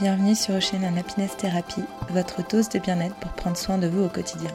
Bienvenue 0.00 0.36
sur 0.36 0.54
Ocean 0.54 0.96
Happiness 0.96 1.36
Therapy, 1.36 1.80
votre 2.10 2.48
dose 2.48 2.68
de 2.68 2.78
bien-être 2.78 3.16
pour 3.16 3.32
prendre 3.32 3.56
soin 3.56 3.78
de 3.78 3.88
vous 3.88 4.04
au 4.04 4.08
quotidien. 4.08 4.54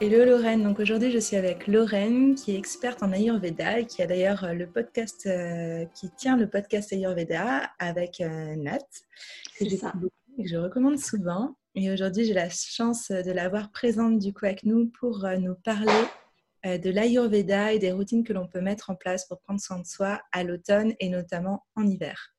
Hello 0.00 0.24
Lorraine, 0.24 0.64
donc 0.64 0.80
aujourd'hui 0.80 1.12
je 1.12 1.18
suis 1.18 1.36
avec 1.36 1.68
Lorraine 1.68 2.34
qui 2.34 2.52
est 2.52 2.58
experte 2.58 3.04
en 3.04 3.12
Ayurveda 3.12 3.78
et 3.78 3.86
qui 3.86 4.02
a 4.02 4.08
d'ailleurs 4.08 4.42
euh, 4.42 4.54
le 4.54 4.66
podcast 4.66 5.26
euh, 5.26 5.84
qui 5.94 6.10
tient 6.16 6.36
le 6.36 6.48
podcast 6.48 6.92
Ayurveda 6.92 7.70
avec 7.78 8.20
euh, 8.20 8.56
Nat 8.56 8.78
que 9.56 9.64
que 9.64 10.48
je 10.48 10.56
recommande 10.56 10.98
souvent. 10.98 11.54
Et 11.76 11.92
aujourd'hui 11.92 12.24
j'ai 12.24 12.34
la 12.34 12.48
chance 12.48 13.12
de 13.12 13.30
l'avoir 13.30 13.70
présente 13.70 14.18
du 14.18 14.32
coup 14.32 14.46
avec 14.46 14.64
nous 14.64 14.86
pour 14.98 15.24
nous 15.38 15.54
parler 15.54 15.92
de 16.64 16.90
l'Ayurveda 16.90 17.72
et 17.72 17.78
des 17.78 17.92
routines 17.92 18.24
que 18.24 18.32
l'on 18.32 18.48
peut 18.48 18.60
mettre 18.60 18.90
en 18.90 18.96
place 18.96 19.26
pour 19.26 19.40
prendre 19.40 19.60
soin 19.60 19.78
de 19.78 19.86
soi 19.86 20.20
à 20.32 20.44
l'automne 20.44 20.94
et 21.00 21.08
notamment 21.08 21.66
en 21.76 21.86
hiver. 21.86 22.34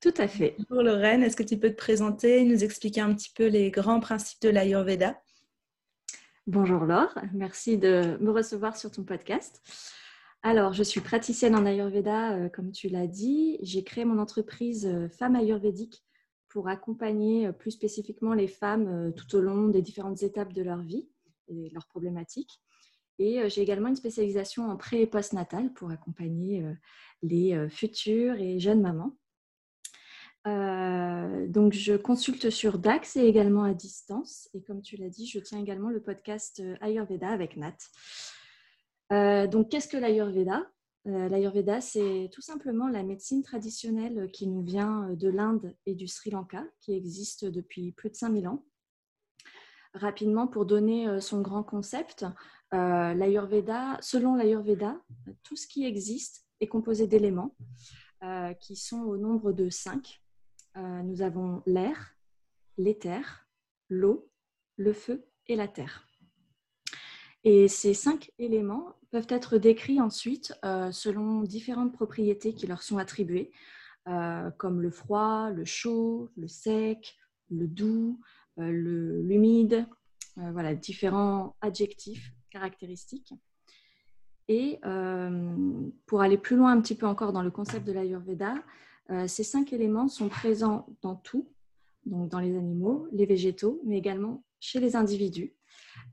Tout 0.00 0.14
à 0.18 0.28
fait. 0.28 0.54
Bonjour 0.68 0.82
Lorraine, 0.82 1.22
est-ce 1.22 1.34
que 1.34 1.42
tu 1.42 1.58
peux 1.58 1.70
te 1.70 1.76
présenter, 1.76 2.44
nous 2.44 2.62
expliquer 2.62 3.00
un 3.00 3.14
petit 3.14 3.32
peu 3.34 3.46
les 3.46 3.70
grands 3.70 4.00
principes 4.00 4.42
de 4.42 4.50
l'Ayurveda? 4.50 5.18
Bonjour 6.46 6.84
Laure, 6.84 7.18
merci 7.32 7.78
de 7.78 8.18
me 8.20 8.30
recevoir 8.30 8.76
sur 8.76 8.90
ton 8.90 9.02
podcast. 9.02 9.62
Alors, 10.42 10.74
je 10.74 10.82
suis 10.82 11.00
praticienne 11.00 11.56
en 11.56 11.64
Ayurveda, 11.64 12.34
euh, 12.34 12.48
comme 12.50 12.70
tu 12.70 12.90
l'as 12.90 13.06
dit. 13.06 13.56
J'ai 13.62 13.82
créé 13.82 14.04
mon 14.04 14.18
entreprise 14.18 14.86
euh, 14.86 15.08
Femmes 15.08 15.36
Ayurvédiques 15.36 16.04
pour 16.50 16.68
accompagner 16.68 17.50
plus 17.52 17.70
spécifiquement 17.70 18.34
les 18.34 18.46
femmes 18.46 19.12
tout 19.16 19.34
au 19.34 19.40
long 19.40 19.68
des 19.68 19.80
différentes 19.80 20.22
étapes 20.22 20.52
de 20.52 20.62
leur 20.62 20.82
vie 20.82 21.08
et 21.48 21.70
leurs 21.70 21.86
problématiques. 21.86 22.60
Et 23.18 23.40
euh, 23.40 23.48
j'ai 23.48 23.62
également 23.62 23.88
une 23.88 23.96
spécialisation 23.96 24.68
en 24.68 24.76
pré 24.76 25.02
et 25.02 25.06
post-natal 25.06 25.72
pour 25.72 25.90
accompagner 25.90 26.62
euh, 26.62 26.72
les 27.22 27.54
euh, 27.54 27.68
futures 27.68 28.34
et 28.40 28.58
jeunes 28.58 28.80
mamans. 28.80 29.16
donc, 31.48 31.72
je 31.72 31.96
consulte 31.96 32.50
sur 32.50 32.78
DAX 32.78 33.16
et 33.16 33.26
également 33.26 33.64
à 33.64 33.72
distance. 33.72 34.48
Et 34.52 34.62
comme 34.62 34.82
tu 34.82 34.96
l'as 34.96 35.08
dit, 35.08 35.26
je 35.26 35.38
tiens 35.38 35.58
également 35.58 35.90
le 35.90 36.02
podcast 36.02 36.62
Ayurveda 36.80 37.28
avec 37.28 37.56
Nat. 37.56 37.78
donc, 39.46 39.70
qu'est-ce 39.70 39.88
que 39.88 39.96
l'Ayurveda? 39.96 40.70
L'Ayurveda, 41.06 41.80
c'est 41.80 42.30
tout 42.32 42.42
simplement 42.42 42.88
la 42.88 43.02
médecine 43.02 43.42
traditionnelle 43.42 44.30
qui 44.32 44.46
nous 44.46 44.62
vient 44.62 45.10
de 45.14 45.28
l'Inde 45.28 45.74
et 45.86 45.94
du 45.94 46.08
Sri 46.08 46.30
Lanka, 46.30 46.64
qui 46.80 46.92
existe 46.94 47.46
depuis 47.46 47.92
plus 47.92 48.10
de 48.10 48.16
5000 48.16 48.48
ans. 48.48 48.66
Rapidement, 49.94 50.46
pour 50.46 50.66
donner 50.66 51.20
son 51.20 51.40
grand 51.40 51.62
concept, 51.62 52.26
euh, 52.74 53.98
selon 54.00 54.34
l'Ayurveda, 54.34 55.00
tout 55.42 55.56
ce 55.56 55.66
qui 55.66 55.84
existe 55.84 56.44
est 56.60 56.66
composé 56.66 57.06
d'éléments 57.06 57.54
euh, 58.24 58.52
qui 58.54 58.74
sont 58.74 59.02
au 59.02 59.16
nombre 59.16 59.52
de 59.52 59.70
cinq. 59.70 60.20
Euh, 60.76 61.02
nous 61.02 61.22
avons 61.22 61.62
l'air, 61.66 62.16
l'éther, 62.76 63.46
l'eau, 63.88 64.28
le 64.76 64.92
feu 64.92 65.24
et 65.46 65.54
la 65.54 65.68
terre. 65.68 66.06
Et 67.44 67.68
ces 67.68 67.94
cinq 67.94 68.32
éléments 68.38 68.94
peuvent 69.10 69.26
être 69.28 69.58
décrits 69.58 70.00
ensuite 70.00 70.54
selon 70.92 71.42
différentes 71.42 71.92
propriétés 71.92 72.54
qui 72.54 72.66
leur 72.66 72.82
sont 72.82 72.96
attribuées, 72.96 73.52
comme 74.06 74.80
le 74.80 74.90
froid, 74.90 75.50
le 75.50 75.66
chaud, 75.66 76.30
le 76.38 76.48
sec, 76.48 77.14
le 77.50 77.68
doux, 77.68 78.18
l'humide, 78.56 79.86
voilà, 80.36 80.74
différents 80.74 81.56
adjectifs 81.60 82.32
caractéristiques. 82.50 83.34
Et 84.48 84.78
euh, 84.84 85.56
pour 86.06 86.20
aller 86.20 86.38
plus 86.38 86.56
loin 86.56 86.72
un 86.72 86.80
petit 86.80 86.94
peu 86.94 87.06
encore 87.06 87.32
dans 87.32 87.42
le 87.42 87.50
concept 87.50 87.86
de 87.86 87.92
l'Ayurveda, 87.92 88.54
euh, 89.10 89.26
ces 89.26 89.42
cinq 89.42 89.72
éléments 89.72 90.08
sont 90.08 90.28
présents 90.28 90.86
dans 91.02 91.16
tout, 91.16 91.50
donc 92.04 92.28
dans 92.28 92.40
les 92.40 92.56
animaux, 92.56 93.08
les 93.12 93.26
végétaux, 93.26 93.80
mais 93.84 93.98
également 93.98 94.44
chez 94.60 94.80
les 94.80 94.96
individus, 94.96 95.54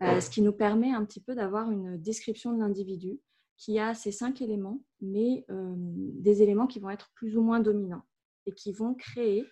euh, 0.02 0.19
ce 0.19 0.30
qui 0.30 0.41
nous 0.41 0.53
permet 0.53 0.91
un 0.91 1.03
petit 1.06 1.22
peu 1.22 1.35
d'avoir 1.35 1.72
une 1.72 1.97
description 1.97 2.53
de 2.53 2.59
l'individu 2.59 3.19
qui 3.57 3.79
a 3.79 3.94
ces 3.94 4.12
cinq 4.12 4.41
éléments, 4.41 4.81
mais 5.01 5.46
des 5.47 6.41
éléments 6.41 6.66
qui 6.66 6.79
vont 6.79 6.90
être 6.90 7.12
plus 7.13 7.38
ou 7.38 7.44
moins 7.44 7.59
dominants 7.59 8.01
et 8.47 8.53
qui 8.53 8.73
vont 8.73 8.96
créer 8.96 9.46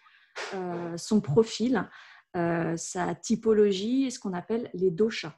son 0.97 1.21
profil, 1.21 1.87
sa 2.33 3.15
typologie, 3.15 4.11
ce 4.11 4.19
qu'on 4.19 4.33
appelle 4.33 4.69
les 4.73 4.91
doshas. 4.91 5.35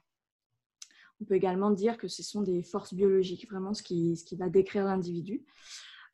On 1.21 1.25
peut 1.25 1.35
également 1.35 1.71
dire 1.71 1.97
que 1.97 2.07
ce 2.07 2.23
sont 2.23 2.41
des 2.41 2.63
forces 2.63 2.93
biologiques, 2.93 3.49
vraiment 3.49 3.73
ce 3.73 3.83
qui, 3.83 4.17
ce 4.17 4.25
qui 4.25 4.35
va 4.35 4.49
décrire 4.49 4.85
l'individu. 4.85 5.45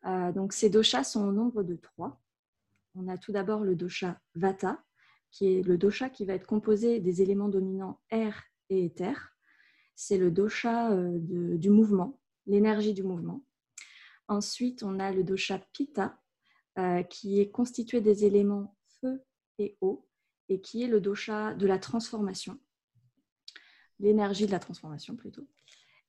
Euh, 0.06 0.32
donc 0.32 0.52
ces 0.52 0.68
doshas 0.68 1.04
sont 1.04 1.26
au 1.26 1.32
nombre 1.32 1.62
de 1.62 1.76
trois. 1.76 2.20
On 2.94 3.08
a 3.08 3.16
tout 3.16 3.32
d'abord 3.32 3.64
le 3.64 3.74
dosha 3.74 4.20
vata, 4.34 4.82
qui 5.30 5.46
est 5.46 5.62
le 5.62 5.78
dosha 5.78 6.10
qui 6.10 6.26
va 6.26 6.34
être 6.34 6.46
composé 6.46 7.00
des 7.00 7.22
éléments 7.22 7.48
dominants 7.48 8.00
air 8.10 8.44
et 8.68 8.84
éther. 8.84 9.34
C'est 9.94 10.18
le 10.18 10.30
dosha 10.30 10.92
euh, 10.92 11.18
du 11.18 11.70
mouvement, 11.70 12.20
l'énergie 12.46 12.94
du 12.94 13.02
mouvement. 13.02 13.44
Ensuite, 14.28 14.82
on 14.82 14.98
a 14.98 15.10
le 15.10 15.24
dosha 15.24 15.58
pitta, 15.72 16.20
euh, 16.78 17.02
qui 17.02 17.40
est 17.40 17.50
constitué 17.50 18.00
des 18.00 18.24
éléments 18.24 18.76
feu 19.00 19.22
et 19.58 19.76
eau, 19.80 20.07
et 20.48 20.60
qui 20.60 20.82
est 20.82 20.88
le 20.88 21.00
dosha 21.00 21.54
de 21.54 21.66
la 21.66 21.78
transformation 21.78 22.58
l'énergie 24.00 24.46
de 24.46 24.52
la 24.52 24.58
transformation 24.58 25.16
plutôt. 25.16 25.46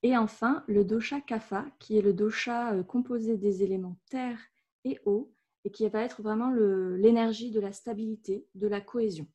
Et 0.03 0.17
enfin, 0.17 0.63
le 0.67 0.85
dosha 0.85 1.19
kapha, 1.21 1.65
qui 1.79 1.97
est 1.97 2.01
le 2.01 2.13
dosha 2.13 2.73
euh, 2.73 2.83
composé 2.83 3.37
des 3.37 3.63
éléments 3.63 3.97
terre 4.09 4.39
et 4.85 4.99
eau, 5.05 5.33
et 5.65 5.71
qui 5.71 5.87
va 5.89 6.01
être 6.01 6.21
vraiment 6.21 6.51
l'énergie 6.51 7.51
de 7.51 7.59
la 7.59 7.73
stabilité, 7.73 8.47
de 8.55 8.67
la 8.67 8.79
cohésion. 8.79 9.27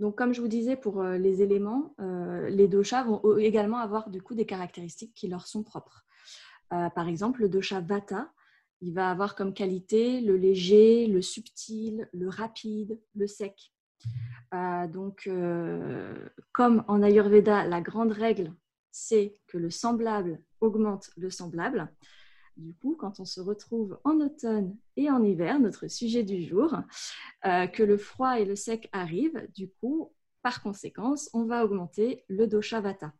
Donc, 0.00 0.16
comme 0.16 0.32
je 0.32 0.40
vous 0.40 0.48
disais, 0.48 0.76
pour 0.76 1.02
euh, 1.02 1.18
les 1.18 1.42
éléments, 1.42 1.94
euh, 2.00 2.48
les 2.48 2.68
doshas 2.68 3.02
vont 3.02 3.36
également 3.36 3.78
avoir 3.78 4.08
du 4.08 4.22
coup 4.22 4.34
des 4.34 4.46
caractéristiques 4.46 5.12
qui 5.14 5.28
leur 5.28 5.46
sont 5.46 5.62
propres. 5.62 6.06
par 6.70 7.08
exemple, 7.08 7.40
le 7.40 7.48
dosha 7.48 7.80
vata, 7.80 8.30
il 8.80 8.94
va 8.94 9.10
avoir 9.10 9.34
comme 9.34 9.54
qualité 9.54 10.20
le 10.20 10.36
léger, 10.36 11.06
le 11.06 11.22
subtil, 11.22 12.08
le 12.12 12.28
rapide, 12.28 13.00
le 13.14 13.26
sec. 13.26 13.72
Euh, 14.54 14.86
donc, 14.86 15.26
euh, 15.26 16.28
comme 16.52 16.84
en 16.88 17.02
Ayurveda, 17.02 17.66
la 17.66 17.80
grande 17.80 18.12
règle, 18.12 18.54
c'est 18.90 19.40
que 19.48 19.58
le 19.58 19.70
semblable 19.70 20.40
augmente 20.60 21.10
le 21.16 21.30
semblable. 21.30 21.92
Du 22.56 22.74
coup, 22.74 22.96
quand 22.96 23.20
on 23.20 23.24
se 23.24 23.40
retrouve 23.40 23.98
en 24.04 24.20
automne 24.20 24.76
et 24.96 25.10
en 25.10 25.22
hiver, 25.22 25.60
notre 25.60 25.88
sujet 25.88 26.22
du 26.22 26.42
jour, 26.42 26.76
euh, 27.46 27.66
que 27.66 27.82
le 27.82 27.98
froid 27.98 28.40
et 28.40 28.44
le 28.44 28.56
sec 28.56 28.88
arrivent, 28.92 29.46
du 29.54 29.70
coup, 29.70 30.12
par 30.42 30.62
conséquence, 30.62 31.30
on 31.34 31.44
va 31.44 31.64
augmenter 31.64 32.24
le 32.28 32.46
dosha 32.46 32.80
vata. 32.80 33.12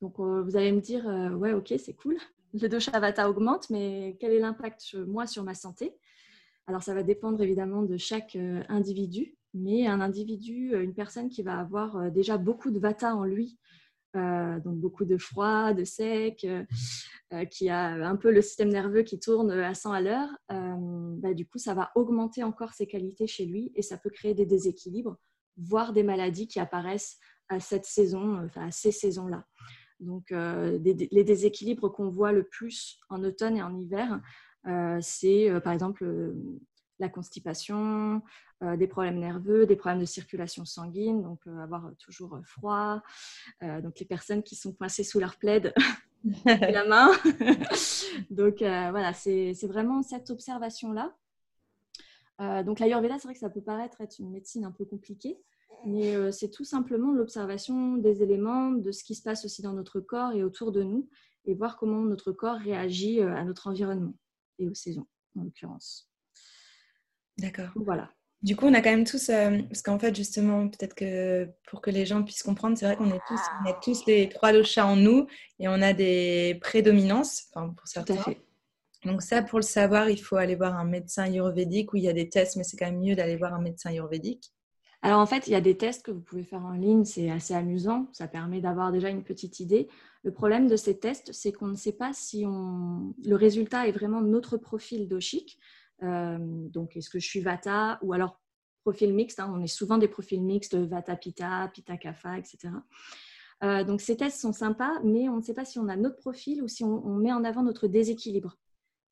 Donc, 0.00 0.18
vous 0.18 0.56
allez 0.56 0.72
me 0.72 0.80
dire, 0.80 1.04
ouais, 1.38 1.52
ok, 1.52 1.74
c'est 1.78 1.94
cool, 1.94 2.18
le 2.60 2.68
dosha 2.68 2.98
vata 2.98 3.28
augmente, 3.28 3.68
mais 3.70 4.16
quel 4.20 4.32
est 4.32 4.38
l'impact, 4.38 4.94
moi, 5.06 5.26
sur 5.26 5.44
ma 5.44 5.54
santé? 5.54 5.94
Alors, 6.66 6.82
ça 6.82 6.94
va 6.94 7.02
dépendre 7.02 7.42
évidemment 7.42 7.82
de 7.82 7.96
chaque 7.96 8.36
individu 8.68 9.36
mais 9.54 9.86
un 9.86 10.00
individu, 10.00 10.74
euh, 10.74 10.82
une 10.82 10.94
personne 10.94 11.30
qui 11.30 11.42
va 11.42 11.58
avoir 11.58 11.96
euh, 11.96 12.10
déjà 12.10 12.36
beaucoup 12.36 12.70
de 12.70 12.78
vata 12.78 13.14
en 13.14 13.24
lui, 13.24 13.56
euh, 14.16 14.60
donc 14.60 14.76
beaucoup 14.76 15.04
de 15.04 15.16
froid, 15.16 15.72
de 15.72 15.84
sec, 15.84 16.46
qui 17.50 17.68
a 17.68 18.08
un 18.08 18.14
peu 18.14 18.30
le 18.30 18.42
système 18.42 18.68
nerveux 18.68 19.02
qui 19.02 19.18
tourne 19.18 19.50
à 19.50 19.74
100 19.74 19.92
à 19.92 20.00
l'heure, 20.00 20.28
bah, 20.48 21.34
du 21.34 21.44
coup, 21.44 21.58
ça 21.58 21.74
va 21.74 21.90
augmenter 21.96 22.44
encore 22.44 22.74
ses 22.74 22.86
qualités 22.86 23.26
chez 23.26 23.44
lui 23.44 23.72
et 23.74 23.82
ça 23.82 23.98
peut 23.98 24.10
créer 24.10 24.34
des 24.34 24.46
déséquilibres, 24.46 25.16
voire 25.56 25.92
des 25.92 26.04
maladies 26.04 26.46
qui 26.46 26.60
apparaissent 26.60 27.18
à 27.48 27.58
cette 27.58 27.86
saison, 27.86 28.44
enfin 28.44 28.68
à 28.68 28.70
ces 28.70 28.92
saisons-là. 28.92 29.44
Donc, 30.04 30.30
les 30.30 31.24
déséquilibres 31.24 31.90
qu'on 31.92 32.08
voit 32.08 32.32
le 32.32 32.44
plus 32.44 32.98
en 33.08 33.22
automne 33.24 33.56
et 33.56 33.62
en 33.62 33.76
hiver, 33.76 34.20
c'est 35.00 35.50
par 35.62 35.72
exemple 35.72 36.34
la 36.98 37.08
constipation, 37.08 38.22
euh, 38.62 38.76
des 38.76 38.86
problèmes 38.86 39.18
nerveux, 39.18 39.66
des 39.66 39.76
problèmes 39.76 40.00
de 40.00 40.06
circulation 40.06 40.64
sanguine, 40.64 41.22
donc 41.22 41.40
euh, 41.46 41.58
avoir 41.58 41.90
toujours 41.98 42.34
euh, 42.34 42.42
froid, 42.44 43.02
donc 43.60 43.98
les 43.98 44.06
personnes 44.06 44.42
qui 44.42 44.56
sont 44.56 44.72
coincées 44.72 45.04
sous 45.04 45.18
leur 45.18 45.36
plaid 45.36 45.74
la 46.44 46.86
main. 46.86 47.10
donc 48.30 48.58
voilà, 48.58 49.12
c'est 49.12 49.52
vraiment 49.66 50.02
cette 50.02 50.30
observation-là. 50.30 51.14
donc 52.62 52.78
l'Ayurveda, 52.78 53.18
c'est 53.18 53.28
vrai 53.28 53.34
que 53.34 53.40
ça 53.40 53.50
peut 53.50 53.62
paraître 53.62 54.00
être 54.00 54.18
une 54.20 54.30
médecine 54.30 54.64
un 54.64 54.72
peu 54.72 54.84
compliquée, 54.84 55.38
mais 55.86 56.32
c'est 56.32 56.50
tout 56.50 56.64
simplement 56.64 57.12
l'observation 57.12 57.96
des 57.96 58.22
éléments, 58.22 58.70
de 58.70 58.92
ce 58.92 59.04
qui 59.04 59.14
se 59.14 59.22
passe 59.22 59.44
aussi 59.44 59.62
dans 59.62 59.72
notre 59.72 60.00
corps 60.00 60.32
et 60.32 60.42
autour 60.44 60.72
de 60.72 60.82
nous, 60.82 61.08
et 61.46 61.54
voir 61.54 61.76
comment 61.76 62.02
notre 62.02 62.32
corps 62.32 62.56
réagit 62.56 63.20
à 63.20 63.44
notre 63.44 63.66
environnement 63.66 64.14
et 64.58 64.68
aux 64.68 64.74
saisons, 64.74 65.06
en 65.38 65.44
l'occurrence. 65.44 66.10
D'accord. 67.38 67.70
Voilà. 67.76 68.10
Du 68.44 68.56
coup, 68.56 68.66
on 68.66 68.74
a 68.74 68.82
quand 68.82 68.90
même 68.90 69.06
tous, 69.06 69.30
euh, 69.30 69.62
parce 69.62 69.80
qu'en 69.80 69.98
fait, 69.98 70.14
justement, 70.14 70.68
peut-être 70.68 70.94
que 70.94 71.48
pour 71.66 71.80
que 71.80 71.90
les 71.90 72.04
gens 72.04 72.22
puissent 72.22 72.42
comprendre, 72.42 72.76
c'est 72.76 72.84
vrai 72.84 72.94
qu'on 72.94 73.10
est 73.10 73.20
tous, 73.26 73.40
on 73.64 73.70
a 73.70 73.72
tous 73.72 74.04
les 74.06 74.28
trois 74.28 74.52
doshas 74.52 74.84
en 74.84 74.96
nous 74.96 75.26
et 75.58 75.66
on 75.66 75.80
a 75.80 75.94
des 75.94 76.58
prédominances, 76.60 77.44
enfin, 77.54 77.70
pour 77.70 77.88
certains. 77.88 78.22
Donc 79.06 79.22
ça, 79.22 79.42
pour 79.42 79.58
le 79.58 79.64
savoir, 79.64 80.10
il 80.10 80.20
faut 80.20 80.36
aller 80.36 80.56
voir 80.56 80.78
un 80.78 80.84
médecin 80.84 81.24
ayurvédique 81.24 81.94
où 81.94 81.96
il 81.96 82.02
y 82.02 82.08
a 82.08 82.12
des 82.12 82.28
tests, 82.28 82.56
mais 82.56 82.64
c'est 82.64 82.76
quand 82.76 82.84
même 82.84 83.00
mieux 83.00 83.16
d'aller 83.16 83.36
voir 83.36 83.54
un 83.54 83.62
médecin 83.62 83.88
ayurvédique. 83.88 84.52
Alors 85.04 85.20
en 85.20 85.26
fait, 85.26 85.46
il 85.46 85.50
y 85.50 85.54
a 85.54 85.60
des 85.60 85.76
tests 85.76 86.02
que 86.02 86.10
vous 86.10 86.22
pouvez 86.22 86.44
faire 86.44 86.64
en 86.64 86.72
ligne, 86.72 87.04
c'est 87.04 87.30
assez 87.30 87.52
amusant, 87.52 88.08
ça 88.12 88.26
permet 88.26 88.62
d'avoir 88.62 88.90
déjà 88.90 89.10
une 89.10 89.22
petite 89.22 89.60
idée. 89.60 89.86
Le 90.22 90.32
problème 90.32 90.66
de 90.66 90.76
ces 90.76 90.98
tests, 90.98 91.30
c'est 91.34 91.52
qu'on 91.52 91.66
ne 91.66 91.76
sait 91.76 91.92
pas 91.92 92.14
si 92.14 92.44
on... 92.46 93.14
le 93.22 93.36
résultat 93.36 93.86
est 93.86 93.92
vraiment 93.92 94.22
notre 94.22 94.56
profil 94.56 95.06
doshik. 95.06 95.58
Euh, 96.02 96.38
donc 96.40 96.96
est-ce 96.96 97.10
que 97.10 97.18
je 97.18 97.26
suis 97.26 97.40
Vata 97.40 97.98
ou 98.00 98.14
alors 98.14 98.40
profil 98.80 99.12
mixte, 99.12 99.40
hein. 99.40 99.52
on 99.54 99.60
est 99.60 99.66
souvent 99.66 99.98
des 99.98 100.08
profils 100.08 100.42
mixtes, 100.42 100.74
Vata 100.74 101.16
Pitta, 101.16 101.70
Pitta 101.74 101.98
Kapha, 101.98 102.38
etc. 102.38 102.70
Euh, 103.62 103.84
donc 103.84 104.00
ces 104.00 104.16
tests 104.16 104.40
sont 104.40 104.54
sympas, 104.54 105.00
mais 105.04 105.28
on 105.28 105.36
ne 105.36 105.42
sait 105.42 105.52
pas 105.52 105.66
si 105.66 105.78
on 105.78 105.88
a 105.88 105.96
notre 105.96 106.16
profil 106.16 106.62
ou 106.62 106.68
si 106.68 106.82
on 106.82 107.16
met 107.16 107.30
en 107.30 107.44
avant 107.44 107.62
notre 107.62 107.88
déséquilibre. 107.88 108.56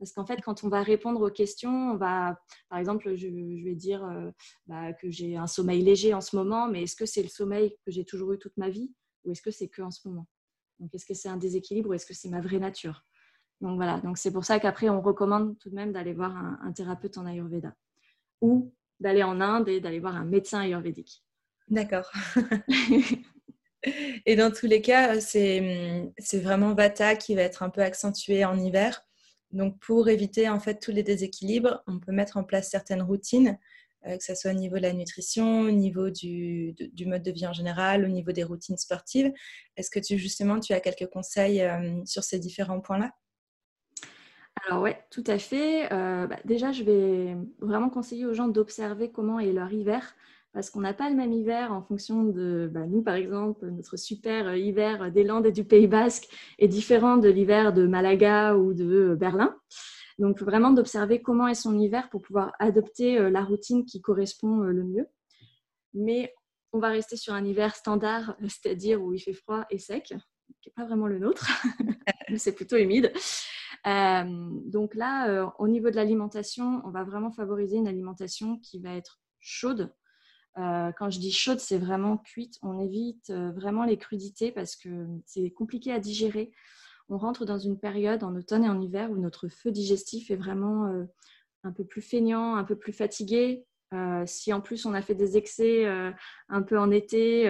Parce 0.03 0.15
qu'en 0.15 0.27
fait, 0.27 0.41
quand 0.43 0.65
on 0.65 0.69
va 0.69 0.83
répondre 0.83 1.21
aux 1.21 1.31
questions, 1.31 1.93
on 1.93 1.97
va, 1.97 2.37
par 2.69 2.81
exemple, 2.81 3.15
je, 3.15 3.29
vais 3.29 3.77
dire 3.77 4.05
euh, 4.05 4.33
bah, 4.67 4.93
que 4.95 5.09
j'ai 5.13 5.37
un 5.37 5.47
sommeil 5.47 5.81
léger 5.81 6.13
en 6.13 6.21
ce 6.21 6.35
moment, 6.35 6.67
mais 6.67 6.83
est-ce 6.83 6.97
que 6.97 7.07
c'est 7.07 7.23
le 7.23 7.29
sommeil 7.29 7.77
que 7.87 7.93
j'ai 7.93 8.05
toujours 8.05 8.33
eu 8.33 8.39
toute 8.41 8.57
ma 8.57 8.69
vie 8.69 8.93
ou 9.23 9.31
est-ce 9.31 9.43
que 9.43 9.53
c'est 9.53 9.69
que 9.69 9.81
en 9.81 9.93
ce 9.93 10.09
moment? 10.09 10.27
Donc, 10.81 10.93
est-ce 10.93 11.07
que 11.07 11.15
c'est 11.15 11.29
un 11.29 11.37
déséquilibre 11.37 11.91
ou 11.91 11.95
est-ce 11.95 12.05
que 12.05 12.15
c'est 12.15 12.31
ma 12.31 12.41
vraie 12.41 12.59
nature? 12.59 13.05
Donc 13.61 13.77
voilà, 13.77 14.01
donc 14.01 14.19
c'est 14.19 14.33
pour 14.33 14.45
ça 14.45 14.59
qu'après, 14.59 14.89
on 14.89 15.01
recommande 15.01 15.57
tout 15.61 15.71
de 15.71 15.77
même 15.77 15.93
d'aller 15.93 16.15
voir 16.15 16.37
un, 16.37 16.73
thérapeute 16.73 17.17
en 17.17 17.25
Ayurveda 17.25 17.73
ou 18.41 18.75
d'aller 18.99 19.23
en 19.23 19.41
Inde 19.41 19.69
et 19.69 19.81
d'aller 19.81 20.01
voir 20.01 20.17
un 20.17 20.25
médecin 20.25 20.63
ayurvédique. 20.63 21.23
D'accord. 21.69 22.11
et 24.27 24.35
dans 24.35 24.51
tous 24.51 24.67
les 24.67 24.83
cas, 24.83 25.21
c'est 25.21 26.11
vraiment 26.43 26.75
Vata 26.75 27.15
qui 27.15 27.37
va 27.37 27.43
être 27.43 27.63
un 27.63 27.71
peu 27.71 27.83
accentué 27.83 28.45
en 28.45 28.59
hiver. 28.59 29.07
Donc, 29.53 29.79
pour 29.81 30.09
éviter 30.09 30.49
en 30.49 30.61
fait 30.61 30.81
tous 30.81 30.93
les 30.93 31.03
déséquilibres, 31.03 31.83
on 31.87 31.99
peut 31.99 32.13
mettre 32.13 32.37
en 32.37 32.45
place 32.45 32.71
certaines 32.71 33.03
routines, 33.03 33.59
euh, 34.07 34.17
que 34.17 34.25
ce 34.25 34.35
soit 34.35 34.51
au 34.51 34.55
niveau 34.55 34.77
de 34.77 34.83
la 34.83 34.93
nutrition, 34.93 35.61
au 35.61 35.71
niveau 35.71 36.11
du, 36.11 36.75
mode 37.07 37.23
de 37.23 37.31
vie 37.31 37.47
en 37.47 37.53
général, 37.53 38.05
au 38.05 38.09
niveau 38.09 38.33
des 38.33 38.45
routines 38.45 38.77
sportives. 38.77 39.33
Est-ce 39.77 39.91
que 39.91 40.01
tu 40.01 40.19
justement 40.19 40.59
tu 40.59 40.73
as 40.73 40.81
quelques 40.81 41.11
conseils 41.11 41.63
euh, 41.63 42.03
sur 42.05 42.25
ces 42.25 42.39
différents 42.39 42.81
points-là? 42.81 43.13
Alors 44.67 44.83
ouais, 44.83 45.05
tout 45.11 45.25
à 45.27 45.39
fait. 45.39 45.93
Euh, 45.93 46.27
bah, 46.27 46.39
déjà, 46.45 46.73
je 46.73 46.85
vais 46.85 47.37
vraiment 47.61 47.91
conseiller 47.91 48.27
aux 48.27 48.35
gens 48.35 48.49
d'observer 48.49 49.11
comment 49.11 49.39
est 49.39 49.53
leur 49.53 49.73
hiver 49.73 50.15
parce 50.53 50.69
qu'on 50.69 50.81
n'a 50.81 50.93
pas 50.93 51.09
le 51.09 51.17
même 51.17 51.33
hiver 51.33 51.73
en 51.73 51.83
fonction 51.83 52.25
de 52.25 52.71
bah, 52.73 52.87
nous, 52.87 53.03
par 53.03 53.15
exemple, 53.15 53.67
notre 53.71 53.97
super 53.97 54.55
hiver 54.55 55.11
des 55.11 55.25
Landes 55.25 55.47
et 55.47 55.53
du 55.53 55.65
Pays 55.65 55.87
Basque 55.87 56.29
est 56.59 56.69
différent 56.69 57.17
de 57.17 57.29
l'hiver 57.29 57.73
de 57.73 57.87
Malaga 57.87 58.57
ou 58.57 58.75
de 58.75 59.17
Berlin. 59.19 59.57
Donc, 60.19 60.43
vraiment 60.43 60.71
d'observer 60.71 61.23
comment 61.23 61.49
est 61.49 61.55
son 61.55 61.79
hiver 61.79 62.11
pour 62.11 62.21
pouvoir 62.21 62.53
adopter 62.59 63.19
euh, 63.19 63.31
la 63.31 63.43
routine 63.43 63.87
qui 63.87 64.03
correspond 64.03 64.63
euh, 64.63 64.71
le 64.71 64.85
mieux. 64.85 65.07
Mais 65.95 66.35
on 66.73 66.79
va 66.79 66.89
rester 66.89 67.17
sur 67.17 67.33
un 67.33 67.45
hiver 67.45 67.75
standard, 67.75 68.37
c'est-à-dire 68.43 69.03
où 69.03 69.15
il 69.15 69.21
fait 69.21 69.33
froid 69.33 69.65
et 69.71 69.79
sec, 69.79 70.15
qui 70.61 70.69
n'est 70.69 70.73
pas 70.75 70.85
vraiment 70.85 71.07
le 71.07 71.19
nôtre, 71.19 71.47
c'est 72.37 72.55
plutôt 72.55 72.77
humide. 72.77 73.13
Euh, 73.87 74.25
donc 74.67 74.95
là, 74.95 75.53
au 75.59 75.69
niveau 75.69 75.91
de 75.91 75.97
l'alimentation, 75.97 76.81
on 76.85 76.91
va 76.91 77.05
vraiment 77.05 77.31
favoriser 77.31 77.77
une 77.77 77.89
alimentation 77.89 78.59
qui 78.59 78.81
va 78.81 78.95
être 78.95 79.21
chaude, 79.41 79.93
euh, 80.59 80.93
quand 80.99 81.11
je 81.11 81.19
dis 81.19 81.33
chaude, 81.33 81.61
c'est 81.61 81.79
vraiment 81.79 82.19
cuite. 82.19 82.59
On 82.63 82.79
évite 82.79 83.31
euh, 83.31 83.51
vraiment 83.53 83.85
les 83.85 83.97
crudités 83.97 84.53
parce 84.53 84.77
que 84.77 85.07
c'est 85.25 85.51
compliqué 85.51 85.93
à 85.93 85.99
digérer. 85.99 86.53
On 87.09 87.19
rentre 87.19 87.45
dans 87.45 87.59
une 87.59 87.79
période 87.79 88.23
en 88.23 88.35
automne 88.37 88.65
et 88.65 88.69
en 88.69 88.81
hiver 88.81 89.11
où 89.11 89.17
notre 89.17 89.49
feu 89.49 89.71
digestif 89.71 90.31
est 90.31 90.37
vraiment 90.37 90.87
euh, 90.87 91.05
un 91.65 91.73
peu 91.73 91.85
plus 91.85 92.03
feignant, 92.03 92.57
un 92.57 92.65
peu 92.65 92.77
plus 92.77 92.93
fatigué. 92.93 93.65
si 94.27 94.53
en 94.53 94.61
plus 94.61 94.87
on 94.87 94.95
a 94.95 95.03
fait 95.03 95.15
des 95.15 95.37
excès 95.37 95.87
un 96.49 96.63
peu 96.63 96.79
en 96.79 96.91
été, 96.91 97.47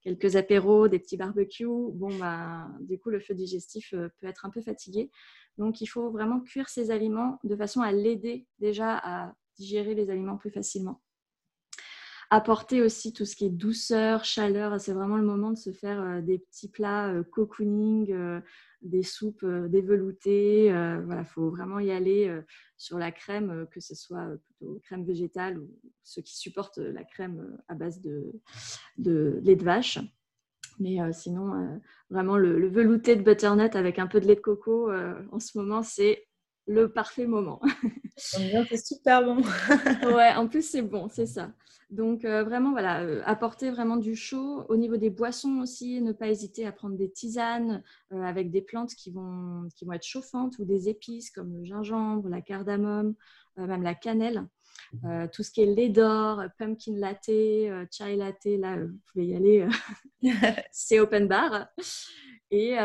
quelques 0.00 0.36
apéros, 0.36 0.88
des 0.88 0.98
petits 0.98 1.18
barbecues, 1.18 1.66
bon 1.66 2.08
bah 2.18 2.66
du 2.80 2.98
coup 2.98 3.10
le 3.10 3.20
feu 3.20 3.34
digestif 3.34 3.90
peut 3.90 4.26
être 4.26 4.46
un 4.46 4.50
peu 4.50 4.62
fatigué. 4.62 5.10
Donc 5.58 5.80
il 5.80 5.86
faut 5.86 6.10
vraiment 6.10 6.40
cuire 6.40 6.68
ces 6.68 6.90
aliments 6.90 7.38
de 7.44 7.54
façon 7.54 7.82
à 7.82 7.92
l'aider 7.92 8.46
déjà 8.58 8.96
à 8.96 9.34
digérer 9.58 9.94
les 9.94 10.10
aliments 10.10 10.38
plus 10.38 10.50
facilement 10.50 11.00
apporter 12.32 12.80
aussi 12.80 13.12
tout 13.12 13.26
ce 13.26 13.36
qui 13.36 13.44
est 13.44 13.50
douceur, 13.50 14.24
chaleur. 14.24 14.80
C'est 14.80 14.94
vraiment 14.94 15.18
le 15.18 15.22
moment 15.22 15.50
de 15.50 15.58
se 15.58 15.70
faire 15.70 16.00
euh, 16.00 16.22
des 16.22 16.38
petits 16.38 16.70
plats 16.70 17.08
euh, 17.08 17.22
cocooning, 17.22 18.10
euh, 18.10 18.40
des 18.80 19.02
soupes 19.02 19.44
déveloutées. 19.44 20.68
Voilà, 21.04 21.20
il 21.20 21.26
faut 21.26 21.50
vraiment 21.50 21.78
y 21.78 21.92
aller 21.92 22.36
sur 22.76 22.98
la 22.98 23.12
crème, 23.12 23.68
que 23.70 23.78
ce 23.78 23.94
soit 23.94 24.26
plutôt 24.44 24.80
crème 24.82 25.04
végétale 25.04 25.60
ou 25.60 25.70
ceux 26.02 26.20
qui 26.20 26.36
supportent 26.36 26.78
la 26.78 27.04
crème 27.04 27.56
à 27.68 27.76
base 27.76 28.00
de, 28.00 28.32
de 28.98 29.38
lait 29.44 29.54
de 29.54 29.62
vache. 29.62 30.00
Mais 30.80 30.98
sinon, 31.12 31.80
vraiment 32.10 32.36
le, 32.36 32.66
velouté 32.66 33.14
de 33.14 33.22
butternut 33.22 33.76
avec 33.76 34.00
un 34.00 34.08
peu 34.08 34.18
de 34.18 34.26
lait 34.26 34.34
de 34.34 34.40
coco, 34.40 34.90
en 35.30 35.38
ce 35.38 35.56
moment, 35.56 35.84
c'est 35.84 36.26
le 36.66 36.92
parfait 36.92 37.26
moment. 37.26 37.60
c'est 38.16 38.76
super 38.76 39.22
bon. 39.24 39.42
ouais, 40.14 40.34
en 40.34 40.46
plus 40.48 40.62
c'est 40.68 40.82
bon, 40.82 41.08
c'est 41.08 41.26
ça. 41.26 41.52
Donc 41.92 42.24
euh, 42.24 42.42
vraiment 42.42 42.70
voilà, 42.72 43.02
euh, 43.02 43.20
apporter 43.26 43.70
vraiment 43.70 43.98
du 43.98 44.16
chaud. 44.16 44.64
Au 44.70 44.76
niveau 44.76 44.96
des 44.96 45.10
boissons 45.10 45.60
aussi, 45.60 46.00
ne 46.00 46.12
pas 46.12 46.28
hésiter 46.28 46.66
à 46.66 46.72
prendre 46.72 46.96
des 46.96 47.10
tisanes 47.10 47.82
euh, 48.12 48.22
avec 48.22 48.50
des 48.50 48.62
plantes 48.62 48.94
qui 48.94 49.10
vont, 49.10 49.68
qui 49.76 49.84
vont 49.84 49.92
être 49.92 50.06
chauffantes 50.06 50.58
ou 50.58 50.64
des 50.64 50.88
épices 50.88 51.30
comme 51.30 51.54
le 51.54 51.64
gingembre, 51.66 52.30
la 52.30 52.40
cardamome, 52.40 53.14
même 53.58 53.82
la 53.82 53.94
cannelle. 53.94 54.48
tout 55.32 55.42
ce 55.42 55.50
qui 55.50 55.60
est 55.60 55.66
lait 55.66 55.90
d'or, 55.90 56.42
pumpkin 56.58 56.96
latte, 56.96 57.26
chai 57.26 58.16
latte, 58.16 58.46
là 58.46 58.78
vous 58.78 58.98
pouvez 59.12 59.26
y 59.26 59.34
aller, 59.34 59.68
c'est 60.72 60.98
open 60.98 61.28
bar. 61.28 61.66
Et 62.54 62.76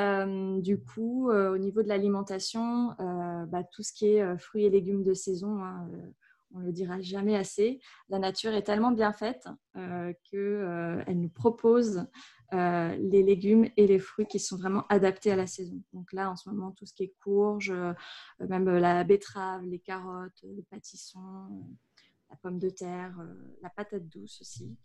du 0.61 0.79
coup, 0.79 1.29
au 1.29 1.57
niveau 1.57 1.83
de 1.83 1.89
l'alimentation, 1.89 2.95
bah, 2.97 3.63
tout 3.69 3.83
ce 3.83 3.91
qui 3.91 4.07
est 4.07 4.37
fruits 4.37 4.63
et 4.63 4.69
légumes 4.69 5.03
de 5.03 5.13
saison, 5.13 5.61
hein, 5.61 5.85
on 6.53 6.59
ne 6.59 6.67
le 6.67 6.71
dira 6.71 7.01
jamais 7.01 7.35
assez. 7.35 7.81
La 8.07 8.17
nature 8.17 8.53
est 8.53 8.63
tellement 8.63 8.91
bien 8.91 9.11
faite 9.11 9.45
qu'elle 9.73 11.19
nous 11.19 11.29
propose 11.29 12.07
les 12.53 13.23
légumes 13.23 13.67
et 13.75 13.87
les 13.87 13.99
fruits 13.99 14.25
qui 14.25 14.39
sont 14.39 14.55
vraiment 14.55 14.85
adaptés 14.87 15.33
à 15.33 15.35
la 15.35 15.47
saison. 15.47 15.83
Donc 15.91 16.13
là, 16.13 16.31
en 16.31 16.37
ce 16.37 16.47
moment, 16.47 16.71
tout 16.71 16.85
ce 16.85 16.93
qui 16.93 17.03
est 17.03 17.13
courge, 17.21 17.73
même 18.39 18.69
la 18.69 19.03
betterave, 19.03 19.65
les 19.65 19.79
carottes, 19.79 20.43
le 20.43 20.61
pâtisson, 20.63 21.19
la 22.29 22.37
pomme 22.37 22.57
de 22.57 22.69
terre, 22.69 23.19
la 23.61 23.69
patate 23.69 24.07
douce 24.07 24.39
aussi. 24.39 24.77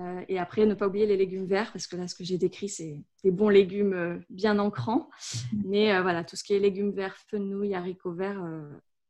Euh, 0.00 0.24
et 0.28 0.38
après, 0.38 0.66
ne 0.66 0.74
pas 0.74 0.86
oublier 0.86 1.06
les 1.06 1.16
légumes 1.16 1.46
verts, 1.46 1.72
parce 1.72 1.86
que 1.86 1.96
là, 1.96 2.08
ce 2.08 2.14
que 2.14 2.24
j'ai 2.24 2.38
décrit, 2.38 2.68
c'est 2.68 3.02
des 3.22 3.30
bons 3.30 3.48
légumes 3.48 3.92
euh, 3.92 4.18
bien 4.30 4.58
ancrants. 4.58 5.10
Mais 5.64 5.94
euh, 5.94 6.02
voilà, 6.02 6.24
tout 6.24 6.36
ce 6.36 6.44
qui 6.44 6.54
est 6.54 6.58
légumes 6.58 6.92
verts, 6.92 7.16
fenouil, 7.28 7.74
haricots 7.74 8.12
verts, 8.12 8.42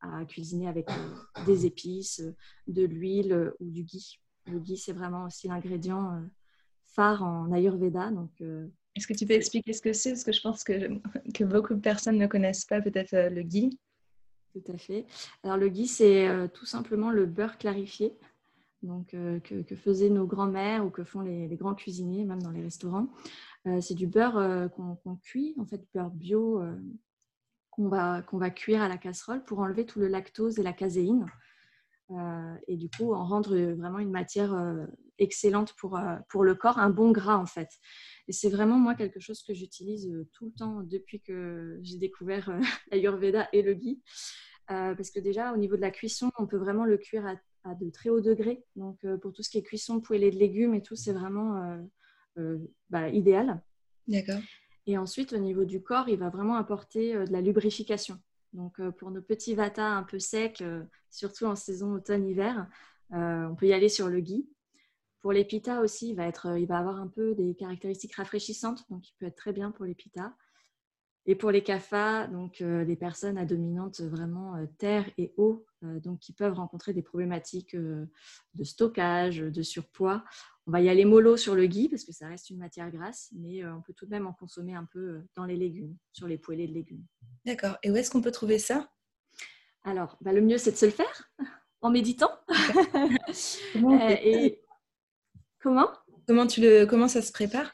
à 0.01 0.25
cuisiner 0.25 0.67
avec 0.67 0.89
des 1.47 1.67
épices, 1.67 2.23
de 2.67 2.85
l'huile 2.85 3.53
ou 3.61 3.71
du 3.71 3.85
ghee. 3.85 4.19
Le 4.47 4.59
ghee, 4.59 4.79
c'est 4.79 4.95
vraiment 4.95 5.27
aussi 5.27 5.47
l'ingrédient 5.47 6.23
phare 6.87 7.23
en 7.23 7.53
Ayurveda. 7.53 8.11
Donc, 8.11 8.31
Est-ce 8.97 9.07
que 9.07 9.13
tu 9.13 9.27
peux 9.27 9.35
expliquer 9.35 9.75
ce 9.75 9.83
que 9.83 9.93
c'est? 9.93 10.13
Parce 10.13 10.25
que 10.25 10.33
je 10.33 10.41
pense 10.41 10.65
que, 10.65 10.73
que 11.35 11.45
beaucoup 11.45 11.75
de 11.75 11.81
personnes 11.81 12.17
ne 12.17 12.27
connaissent 12.27 12.65
pas 12.65 12.81
peut-être 12.81 13.29
le 13.31 13.43
ghee. 13.43 13.79
Tout 14.55 14.73
à 14.73 14.79
fait. 14.79 15.05
Alors, 15.43 15.59
le 15.59 15.69
ghee, 15.69 15.87
c'est 15.87 16.49
tout 16.55 16.67
simplement 16.67 17.11
le 17.11 17.27
beurre 17.27 17.59
clarifié 17.59 18.17
donc, 18.83 19.13
euh, 19.15 19.41
que, 19.41 19.63
faisaient 19.77 20.09
nos 20.09 20.27
grands-mères 20.27 20.85
ou 20.85 20.91
que 20.91 21.05
font 21.05 21.21
les, 21.21 21.49
grands 21.57 21.75
cuisiniers, 21.75 22.25
même 22.25 22.43
dans 22.43 22.51
les 22.51 22.63
restaurants. 22.63 23.09
Euh, 23.67 23.81
c'est 23.81 23.95
du 23.95 24.07
beurre 24.07 24.39
euh, 24.39 24.69
qu'on 24.69 25.17
cuit, 25.23 25.55
en 25.59 25.67
fait, 25.67 25.79
du 25.79 25.89
beurre 25.93 26.11
bio 26.11 26.63
qu'on 27.71 27.89
va, 27.89 28.25
va 28.33 28.51
cuire 28.51 28.83
à 28.83 28.89
la 28.89 28.97
casserole 28.97 29.45
pour 29.45 29.61
enlever 29.61 29.87
tout 29.87 30.01
le 30.01 30.09
lactose 30.09 30.59
et 30.59 30.63
la 30.63 30.73
caséine. 30.73 31.27
et 32.67 32.77
du 32.77 32.91
coup, 32.91 33.13
en 33.13 33.25
rendre 33.25 33.57
vraiment 33.75 34.01
une 34.01 34.11
matière 34.11 34.53
excellente 35.19 35.75
pour, 35.75 36.01
pour 36.29 36.43
le 36.43 36.55
corps, 36.55 36.79
un 36.79 36.91
bon 36.91 37.13
gras 37.13 37.37
en 37.37 37.47
fait. 37.47 37.69
Et 38.27 38.33
c'est 38.33 38.49
vraiment 38.49 38.79
moi 38.79 38.97
quelque 38.97 39.21
chose 39.21 39.43
que 39.43 39.55
j'utilise 39.55 40.11
tout 40.33 40.47
le 40.47 40.53
temps 40.53 40.83
depuis 40.83 41.21
que 41.21 41.79
j'ai 41.83 41.99
découvert 41.99 42.51
l'Ayurveda 42.91 43.49
et 43.53 43.63
le 43.63 43.75
ghee. 43.75 44.03
parce 44.67 45.11
que 45.11 45.21
déjà, 45.21 45.53
au 45.53 45.57
niveau 45.57 45.77
de 45.77 45.83
la 45.83 45.93
cuisson, 45.93 46.33
on 46.39 46.49
peut 46.49 46.59
vraiment 46.59 46.85
le 46.85 46.99
cuire 46.99 47.27
à 47.27 47.37
à 47.65 47.75
de 47.75 47.91
très 47.91 48.11
hauts 48.11 48.21
degrés. 48.21 48.65
Donc, 48.77 49.05
euh, 49.05 49.17
pour 49.17 49.33
tout 49.33 49.43
ce 49.43 49.51
qui 49.51 49.59
est 49.59 49.63
cuisson, 49.63 50.01
poêlée 50.01 50.31
de 50.31 50.39
légumes 50.39 50.75
et 50.75 50.83
tout, 50.83 50.97
c'est 50.97 51.13
vraiment 51.13 51.57
euh, 51.57 51.79
euh, 52.39 52.59
bah, 52.89 53.09
idéal. 53.09 53.63
D'accord. 54.09 54.41
Et 54.87 54.99
ensuite, 54.99 55.33
au 55.33 55.39
niveau 55.39 55.65
du 55.65 55.83
corps, 55.83 56.09
il 56.09 56.19
va 56.19 56.31
vraiment 56.31 56.57
apporter 56.57 57.13
de 57.13 57.33
la 57.33 57.41
lubrification. 57.41 58.19
Donc, 58.53 58.81
pour 58.99 59.11
nos 59.11 59.23
petits 59.23 59.55
vata 59.55 59.87
un 59.87 60.03
peu 60.03 60.19
secs, 60.19 60.65
surtout 61.11 61.45
en 61.45 61.55
saison 61.55 61.93
automne-hiver, 61.93 62.67
on 63.11 63.55
peut 63.57 63.67
y 63.67 63.73
aller 63.73 63.89
sur 63.89 64.09
le 64.09 64.21
ghee. 64.21 64.49
Pour 65.21 65.33
les 65.33 65.45
pitas 65.45 65.81
aussi, 65.81 66.09
il 66.09 66.17
va, 66.17 66.27
être, 66.27 66.59
il 66.59 66.67
va 66.67 66.79
avoir 66.79 66.97
un 66.97 67.07
peu 67.07 67.35
des 67.35 67.55
caractéristiques 67.55 68.15
rafraîchissantes, 68.17 68.85
donc 68.91 69.09
il 69.09 69.13
peut 69.19 69.27
être 69.27 69.37
très 69.37 69.53
bien 69.53 69.71
pour 69.71 69.85
les 69.85 69.95
pitas. 69.95 70.33
Et 71.27 71.35
pour 71.35 71.51
les 71.51 71.63
CAFA, 71.63 72.27
donc 72.29 72.61
les 72.61 72.97
personnes 72.97 73.39
à 73.39 73.45
dominante 73.45 74.01
vraiment 74.01 74.55
terre 74.79 75.09
et 75.19 75.35
eau, 75.37 75.67
donc 75.83 76.19
qui 76.19 76.33
peuvent 76.33 76.55
rencontrer 76.55 76.95
des 76.95 77.03
problématiques 77.03 77.77
de 77.77 78.65
stockage, 78.65 79.39
de 79.39 79.63
surpoids. 79.63 80.25
On 80.67 80.71
va 80.71 80.81
y 80.81 80.89
aller 80.89 81.05
mollo 81.05 81.37
sur 81.37 81.55
le 81.55 81.67
gui 81.67 81.89
parce 81.89 82.05
que 82.05 82.13
ça 82.13 82.27
reste 82.27 82.51
une 82.51 82.59
matière 82.59 82.91
grasse, 82.91 83.31
mais 83.37 83.65
on 83.67 83.83
peut 83.83 83.93
tout 83.93 84.07
de 84.07 84.11
même 84.11 84.27
en 84.27 84.33
consommer 84.33 84.75
un 84.75 84.87
peu 84.87 85.21
dans 85.37 85.45
les 85.45 85.57
légumes, 85.57 85.95
sur 86.13 86.27
les 86.27 86.39
poêlées 86.39 86.67
de 86.67 86.73
légumes. 86.73 87.05
D'accord. 87.45 87.77
Et 87.83 87.91
où 87.91 87.97
est-ce 87.97 88.11
qu'on 88.11 88.23
peut 88.23 88.33
trouver 88.33 88.59
ça? 88.59 88.91
Alors, 89.85 90.19
bah, 90.21 90.33
le 90.33 90.41
mieux, 90.41 90.59
c'est 90.59 90.73
de 90.73 90.77
se 90.77 90.87
le 90.87 90.93
faire 90.93 91.31
en 91.81 91.91
méditant. 91.91 92.31
et... 93.75 94.61
Comment? 95.61 95.89
Comment, 96.27 96.47
tu 96.47 96.61
le... 96.61 96.85
Comment 96.85 97.09
ça 97.09 97.23
se 97.23 97.33
prépare? 97.33 97.73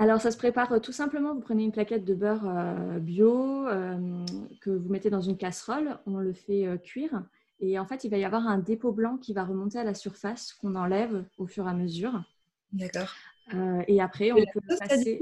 Alors, 0.00 0.20
ça 0.20 0.30
se 0.30 0.36
prépare 0.36 0.72
euh, 0.72 0.78
tout 0.78 0.92
simplement. 0.92 1.34
Vous 1.34 1.40
prenez 1.40 1.64
une 1.64 1.72
plaquette 1.72 2.04
de 2.04 2.14
beurre 2.14 2.48
euh, 2.48 3.00
bio 3.00 3.66
euh, 3.66 4.24
que 4.60 4.70
vous 4.70 4.88
mettez 4.88 5.10
dans 5.10 5.20
une 5.20 5.36
casserole. 5.36 5.98
On 6.06 6.18
le 6.18 6.32
fait 6.32 6.66
cuire. 6.84 7.24
Et 7.60 7.78
en 7.80 7.84
fait, 7.84 8.04
il 8.04 8.10
va 8.10 8.16
y 8.16 8.24
avoir 8.24 8.46
un 8.46 8.58
dépôt 8.58 8.92
blanc 8.92 9.16
qui 9.16 9.32
va 9.32 9.44
remonter 9.44 9.78
à 9.78 9.84
la 9.84 9.94
surface 9.94 10.52
qu'on 10.52 10.76
enlève 10.76 11.24
au 11.38 11.48
fur 11.48 11.66
et 11.66 11.70
à 11.70 11.74
mesure. 11.74 12.22
D'accord. 12.72 13.12
et 13.88 14.00
après, 14.00 14.30
on 14.30 14.36
peut 14.36 14.76
passer. 14.78 15.18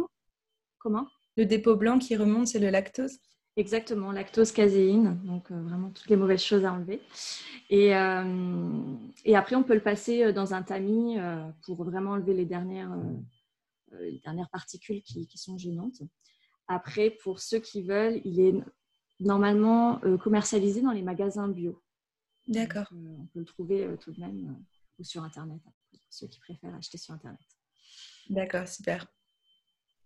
Comment? 0.79 1.07
Le 1.39 1.47
dépôt 1.47 1.77
blanc 1.77 1.99
qui 1.99 2.15
remonte, 2.15 2.49
c'est 2.49 2.59
le 2.59 2.69
lactose? 2.69 3.19
Exactement, 3.57 4.13
lactose, 4.13 4.53
caséine, 4.53 5.19
donc 5.25 5.51
vraiment 5.51 5.89
toutes 5.89 6.11
les 6.11 6.17
mauvaises 6.17 6.43
choses 6.43 6.67
à 6.67 6.75
enlever. 6.75 7.01
Et, 7.71 7.93
et, 9.25 9.37
après, 9.37 9.57
on 9.57 9.63
peut 9.63 9.75
le 9.75 9.81
passer 9.81 10.35
dans 10.35 10.53
un 10.53 10.63
tamis 10.63 11.17
pour 11.65 11.83
vraiment 11.85 12.11
enlever 12.11 12.35
les 12.35 12.45
dernières 12.45 12.95
les 13.93 14.21
dernières 14.25 14.51
particules 14.51 15.03
qui, 15.03 15.39
sont 15.39 15.59
gênantes. 15.59 16.03
Après, 16.69 17.11
pour 17.11 17.41
ceux 17.41 17.61
qui 17.61 17.83
veulent, 17.83 18.21
il 18.25 18.41
est 18.41 18.55
normalement 19.21 20.01
euh, 20.05 20.19
commercialisé 20.19 20.81
dans 20.81 20.91
les 20.91 21.03
magasins 21.03 21.49
bio. 21.49 21.83
D'accord. 22.49 22.87
Euh, 22.93 23.17
on 23.21 23.27
peut 23.27 23.41
le 23.41 23.45
trouver 23.45 23.89
tout 24.01 24.13
de 24.13 24.21
même 24.21 24.57
ou 24.99 25.05
sur 25.05 25.23
Internet, 25.23 25.61
pour 25.63 26.01
ceux 26.11 26.27
qui 26.27 26.41
préfèrent 26.41 26.75
acheter 26.75 26.99
sur 26.99 27.15
Internet. 27.15 27.41
D'accord, 28.31 28.67
super. 28.67 29.07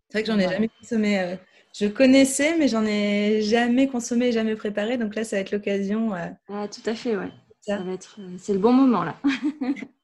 C'est 0.08 0.18
vrai 0.18 0.22
que 0.22 0.32
j'en 0.32 0.38
ai 0.38 0.48
jamais 0.48 0.68
consommé. 0.68 1.38
je 1.72 1.86
connaissais, 1.86 2.58
mais 2.58 2.66
j'en 2.66 2.84
ai 2.84 3.42
jamais 3.42 3.86
consommé, 3.86 4.32
jamais 4.32 4.56
préparé. 4.56 4.98
Donc 4.98 5.14
là, 5.14 5.22
ça 5.22 5.36
va 5.36 5.40
être 5.40 5.52
l'occasion. 5.52 6.12
Ah, 6.48 6.68
tout 6.68 6.82
à 6.84 6.94
fait, 6.94 7.16
ouais. 7.16 7.30
Ça 7.60 7.82
va 7.82 7.92
être. 7.92 8.18
C'est 8.38 8.54
le 8.54 8.58
bon 8.58 8.72
moment 8.72 9.04
là. 9.04 9.20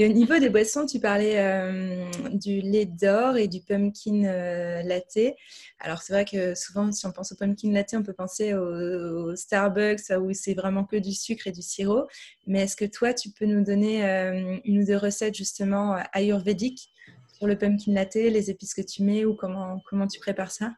Et 0.00 0.06
au 0.06 0.12
niveau 0.12 0.38
des 0.38 0.48
boissons, 0.48 0.86
tu 0.86 1.00
parlais 1.00 1.40
euh, 1.40 2.08
du 2.32 2.60
lait 2.60 2.86
d'or 2.86 3.36
et 3.36 3.48
du 3.48 3.60
pumpkin 3.60 4.26
euh, 4.26 4.80
latte. 4.84 5.34
Alors 5.80 6.02
c'est 6.02 6.12
vrai 6.12 6.24
que 6.24 6.54
souvent, 6.54 6.92
si 6.92 7.04
on 7.04 7.10
pense 7.10 7.32
au 7.32 7.34
pumpkin 7.34 7.72
latte, 7.72 7.94
on 7.94 8.04
peut 8.04 8.12
penser 8.12 8.54
au, 8.54 9.34
Starbucks 9.34 10.10
où 10.20 10.32
c'est 10.32 10.54
vraiment 10.54 10.84
que 10.84 10.94
du 10.94 11.12
sucre 11.12 11.48
et 11.48 11.52
du 11.52 11.62
sirop. 11.62 12.06
Mais 12.46 12.60
est-ce 12.60 12.76
que 12.76 12.84
toi, 12.84 13.12
tu 13.12 13.30
peux 13.30 13.44
nous 13.44 13.64
donner 13.64 14.06
euh, 14.06 14.58
une 14.64 14.82
ou 14.82 14.86
deux 14.86 14.96
recettes 14.96 15.34
justement 15.34 15.96
ayurvédiques 16.12 16.90
sur 17.36 17.48
le 17.48 17.58
pumpkin 17.58 17.92
latte, 17.92 18.14
les 18.14 18.50
épices 18.50 18.74
que 18.74 18.82
tu 18.82 19.02
mets 19.02 19.24
ou 19.24 19.34
comment, 19.34 19.82
comment 19.90 20.06
tu 20.06 20.20
prépares 20.20 20.52
ça? 20.52 20.74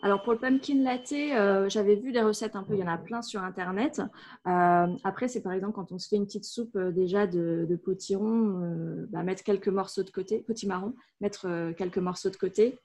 Alors 0.00 0.22
pour 0.22 0.32
le 0.32 0.38
pumpkin 0.38 0.82
latte, 0.84 1.12
euh, 1.12 1.68
j'avais 1.68 1.96
vu 1.96 2.12
des 2.12 2.22
recettes 2.22 2.54
un 2.54 2.62
peu, 2.62 2.74
il 2.74 2.80
y 2.80 2.82
en 2.84 2.88
a 2.88 2.98
plein 2.98 3.20
sur 3.20 3.42
internet. 3.42 4.00
Euh, 4.46 4.86
après, 5.02 5.26
c'est 5.26 5.42
par 5.42 5.52
exemple 5.52 5.72
quand 5.74 5.90
on 5.90 5.98
se 5.98 6.08
fait 6.08 6.16
une 6.16 6.26
petite 6.26 6.44
soupe 6.44 6.76
euh, 6.76 6.92
déjà 6.92 7.26
de, 7.26 7.76
potiron, 7.82 9.06
bah, 9.10 9.24
mettre 9.24 9.42
quelques 9.42 9.68
morceaux 9.68 10.04
de 10.04 10.10
côté, 10.10 10.38
potimarron, 10.38 10.94
mettre 11.20 11.72
quelques 11.76 11.98
morceaux 11.98 12.30
de 12.30 12.36
côté, 12.36 12.78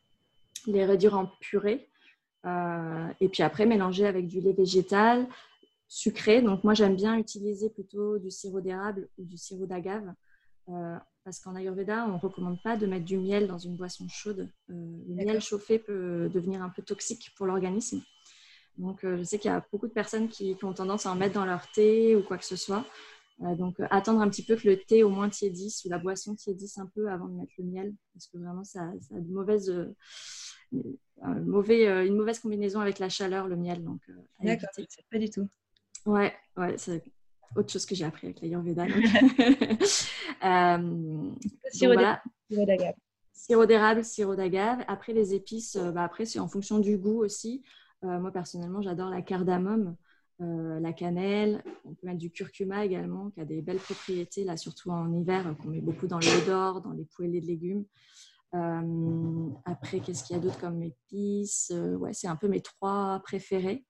les 0.65 0.86
réduire 0.86 1.17
en 1.17 1.27
purée, 1.39 1.88
et 2.46 3.29
puis 3.29 3.43
après 3.43 3.65
mélanger 3.65 4.05
avec 4.05 4.27
du 4.27 4.41
lait 4.41 4.53
végétal 4.53 5.27
sucré. 5.88 6.41
Donc 6.41 6.63
moi 6.63 6.74
j'aime 6.74 6.96
bien 6.96 7.15
utiliser 7.15 7.70
plutôt 7.70 8.17
du 8.17 8.32
sirop 8.32 8.62
d'érable 8.62 9.08
ou 9.17 9.24
du 9.24 9.38
sirop 9.38 9.65
d'agave 9.65 10.13
parce 11.24 11.39
qu'en 11.39 11.55
Ayurveda, 11.55 12.05
on 12.05 12.13
ne 12.13 12.20
recommande 12.20 12.62
pas 12.62 12.75
de 12.75 12.86
mettre 12.86 13.05
du 13.05 13.17
miel 13.17 13.48
dans 13.48 13.58
une 13.58 13.75
boisson 13.75 14.08
chaude. 14.10 14.50
Euh, 14.70 14.74
le 15.08 15.15
miel 15.15 15.41
chauffé 15.41 15.79
peut 15.79 16.29
devenir 16.34 16.62
un 16.62 16.70
peu 16.70 16.82
toxique 16.82 17.32
pour 17.38 17.46
l'organisme. 17.46 18.01
Donc, 18.77 19.03
euh, 19.03 19.17
je 19.17 19.24
sais 19.24 19.39
qu'il 19.39 19.50
y 19.50 19.53
a 19.53 19.65
beaucoup 19.72 19.88
de 19.88 19.93
personnes 19.93 20.27
qui, 20.27 20.58
ont 20.63 20.74
tendance 20.74 21.05
à 21.05 21.12
en 21.12 21.15
mettre 21.15 21.36
dans 21.36 21.46
leur 21.46 21.70
thé 21.72 22.15
ou 22.15 22.24
quoi 22.24 22.38
que 22.38 22.46
ce 22.46 22.55
soit. 22.55 22.86
Euh, 23.41 23.55
donc, 23.55 23.75
attendre 23.89 24.22
un 24.22 24.29
petit 24.29 24.43
peu 24.43 24.55
que 24.55 24.67
le 24.67 24.77
thé 24.77 25.03
au 25.03 25.10
moins 25.10 25.29
tiédisse 25.29 25.86
ou 25.86 25.89
la 25.89 25.98
boisson 25.98 26.36
tiédisse 26.36 26.77
un 26.77 26.88
peu 26.88 27.10
avant 27.10 27.27
de 27.27 27.36
mettre 27.36 27.53
le 27.58 27.65
miel, 27.65 27.93
parce 28.13 28.27
que 28.27 28.38
vraiment, 28.38 28.63
ça, 28.63 28.82
a 28.82 29.20
de 29.20 29.32
mauvaises, 29.32 29.74
mauvais, 31.22 32.05
une 32.05 32.17
mauvaise 32.17 32.39
combinaison 32.39 32.82
avec 32.82 33.00
la 33.00 33.10
chaleur, 33.10 33.48
le 33.48 33.55
miel. 33.55 33.84
Donc, 33.84 34.01
D'accord, 34.41 34.70
pas 35.10 35.20
du 35.20 35.29
tout. 35.29 35.48
Ouais, 36.05 36.34
ouais, 36.58 36.77
c'est 36.77 37.01
autre 37.55 37.72
chose 37.72 37.86
que 37.86 37.95
j'ai 37.95 38.05
appris 38.05 38.27
avec 38.27 38.41
l'Ayurveda. 38.41 38.86
euh, 40.43 41.31
sirop 41.72 41.95
d'agave. 41.95 42.93
Sirop 43.33 43.65
d'érable, 43.65 44.03
sirop 44.05 44.36
d'agave. 44.36 44.83
Après, 44.88 45.12
les 45.12 45.33
épices, 45.33 45.75
euh, 45.75 45.91
bah, 45.91 46.03
après, 46.03 46.25
c'est 46.25 46.39
en 46.39 46.48
fonction 46.48 46.79
du 46.79 46.98
goût 46.98 47.24
aussi. 47.24 47.63
Euh, 48.03 48.19
moi, 48.19 48.31
personnellement, 48.31 48.81
j'adore 48.81 49.10
la 49.10 49.22
cardamome, 49.22 49.95
euh, 50.41 50.79
la 50.79 50.93
cannelle. 50.93 51.63
On 51.83 51.93
peut 51.93 52.07
mettre 52.07 52.19
du 52.19 52.31
curcuma 52.31 52.86
également, 52.86 53.31
qui 53.31 53.41
a 53.41 53.45
des 53.45 53.62
belles 53.62 53.79
propriétés, 53.79 54.43
là, 54.43 54.55
surtout 54.55 54.91
en 54.91 55.12
hiver, 55.12 55.55
qu'on 55.62 55.69
met 55.69 55.81
beaucoup 55.81 56.07
dans 56.07 56.19
l'eau 56.19 56.45
d'or, 56.45 56.81
dans 56.81 56.91
les 56.91 57.05
poêlés 57.05 57.41
de 57.41 57.48
légumes. 57.48 57.86
après, 59.65 60.00
qu'est-ce 60.00 60.24
qu'il 60.24 60.36
y 60.36 60.39
a 60.39 60.41
d'autre 60.41 60.60
comme 60.60 60.81
épices? 60.81 61.74
Ouais, 62.00 62.13
c'est 62.13 62.27
un 62.27 62.36
peu 62.36 62.48
mes 62.48 62.62
trois 62.62 63.19
préférés. 63.24 63.86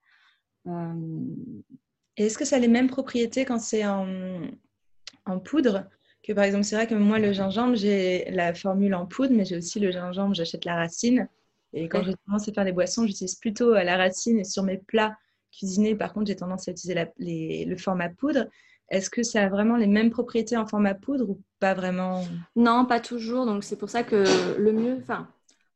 Et 2.18 2.26
est-ce 2.26 2.38
que 2.38 2.46
ça 2.46 2.58
a 2.58 2.60
les 2.60 2.68
mêmes 2.68 2.90
propriétés 2.90 3.46
quand 3.46 3.60
c'est 3.60 3.86
en, 3.86 5.40
poudre 5.44 5.86
que 6.22 6.32
par 6.32 6.46
exemple, 6.46 6.64
c'est 6.64 6.76
vrai 6.76 6.88
que 6.88 6.96
moi, 6.96 7.20
le 7.20 7.34
gingembre, 7.34 7.76
j'ai 7.76 8.30
la 8.32 8.54
formule 8.54 8.96
en 8.96 9.06
poudre, 9.06 9.34
mais 9.34 9.44
j'ai 9.44 9.58
aussi 9.58 9.82
le 9.82 9.92
gingembre, 9.92 10.34
j'achète 10.34 10.64
la 10.64 10.76
racine. 10.76 11.28
Et 11.74 11.90
quand 11.90 12.04
je 12.04 12.12
commence 12.26 12.48
à 12.48 12.54
faire 12.54 12.64
des 12.64 12.72
boissons, 12.72 13.06
j'utilise 13.06 13.36
plutôt 13.36 13.76
euh, 13.76 13.84
la 13.84 13.98
racine. 13.98 14.40
Et 14.40 14.44
sur 14.46 14.64
mes 14.64 14.78
plats 14.78 15.18
cuisinés, 15.52 15.96
par 15.96 16.14
contre, 16.14 16.28
j'ai 16.28 16.36
tendance 16.36 16.68
à 16.68 16.72
utiliser 16.72 17.08
le 17.18 17.78
format 17.78 18.10
poudre. 18.10 18.48
Est-ce 18.90 19.10
que 19.10 19.24
ça 19.24 19.44
a 19.44 19.50
vraiment 19.50 19.76
les 19.76 19.88
mêmes 19.88 20.12
propriétés 20.12 20.56
en 20.56 20.68
format 20.68 20.94
poudre 20.94 21.30
ou 21.30 21.42
pas 21.60 21.74
vraiment? 21.74 22.24
Non, 22.56 22.86
pas 22.86 23.00
toujours. 23.00 23.46
Donc, 23.46 23.64
c'est 23.64 23.76
pour 23.76 23.90
ça 23.90 24.04
que 24.04 24.24
le 24.58 24.72
mieux, 24.72 24.98
enfin, 25.02 25.28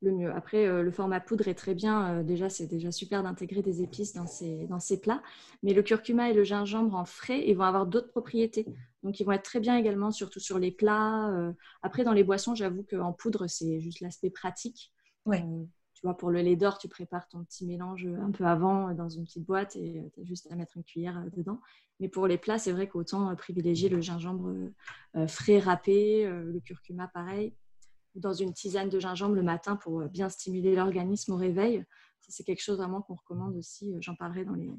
le 0.01 0.11
mieux. 0.11 0.31
Après, 0.31 0.67
euh, 0.67 0.83
le 0.83 0.91
format 0.91 1.19
poudre 1.19 1.47
est 1.47 1.55
très 1.55 1.73
bien. 1.73 2.19
Euh, 2.19 2.23
déjà, 2.23 2.49
c'est 2.49 2.67
déjà 2.67 2.91
super 2.91 3.23
d'intégrer 3.23 3.61
des 3.61 3.81
épices 3.81 4.13
dans 4.13 4.27
ces, 4.27 4.67
dans 4.67 4.79
ces 4.79 4.99
plats. 4.99 5.23
Mais 5.63 5.73
le 5.73 5.81
curcuma 5.81 6.29
et 6.29 6.33
le 6.33 6.43
gingembre 6.43 6.95
en 6.95 7.05
frais, 7.05 7.47
ils 7.47 7.55
vont 7.55 7.63
avoir 7.63 7.87
d'autres 7.87 8.09
propriétés. 8.09 8.65
Donc, 9.03 9.19
ils 9.19 9.23
vont 9.23 9.31
être 9.31 9.43
très 9.43 9.59
bien 9.59 9.77
également, 9.77 10.11
surtout 10.11 10.39
sur 10.39 10.59
les 10.59 10.71
plats. 10.71 11.29
Euh. 11.31 11.51
Après, 11.81 12.03
dans 12.03 12.13
les 12.13 12.23
boissons, 12.23 12.53
j'avoue 12.53 12.83
qu'en 12.83 13.13
poudre, 13.13 13.47
c'est 13.47 13.79
juste 13.79 14.01
l'aspect 14.01 14.29
pratique. 14.29 14.93
Ouais. 15.25 15.43
tu 15.93 16.01
vois, 16.03 16.15
pour 16.15 16.29
le 16.29 16.41
lait 16.41 16.55
d'or, 16.55 16.77
tu 16.77 16.87
prépares 16.87 17.27
ton 17.27 17.43
petit 17.43 17.65
mélange 17.65 18.07
un 18.07 18.31
peu 18.31 18.45
avant 18.45 18.93
dans 18.93 19.09
une 19.09 19.25
petite 19.25 19.45
boîte 19.45 19.75
et 19.75 20.09
tu 20.13 20.21
as 20.21 20.23
juste 20.23 20.49
à 20.49 20.55
mettre 20.55 20.77
une 20.77 20.85
cuillère 20.85 21.25
dedans. 21.35 21.59
Mais 21.99 22.07
pour 22.07 22.27
les 22.27 22.37
plats, 22.37 22.59
c'est 22.59 22.71
vrai 22.71 22.87
qu'autant 22.87 23.35
privilégier 23.35 23.89
le 23.89 23.99
gingembre 23.99 24.53
frais 25.27 25.59
râpé, 25.59 26.25
le 26.25 26.59
curcuma 26.61 27.09
pareil 27.09 27.53
dans 28.17 28.33
une 28.33 28.53
tisane 28.53 28.89
de 28.89 28.99
gingembre 28.99 29.35
le 29.35 29.43
matin 29.43 29.75
pour 29.75 30.01
euh, 30.01 30.07
bien 30.07 30.29
stimuler 30.29 30.75
l'organisme 30.75 31.33
au 31.33 31.37
réveil. 31.37 31.83
C'est 32.27 32.43
quelque 32.43 32.61
chose 32.61 32.77
vraiment 32.77 33.01
qu'on 33.01 33.15
recommande 33.15 33.55
aussi. 33.55 33.93
Euh, 33.93 33.97
j'en 34.01 34.15
parlerai 34.15 34.43
dans 34.43 34.55
les 34.55 34.71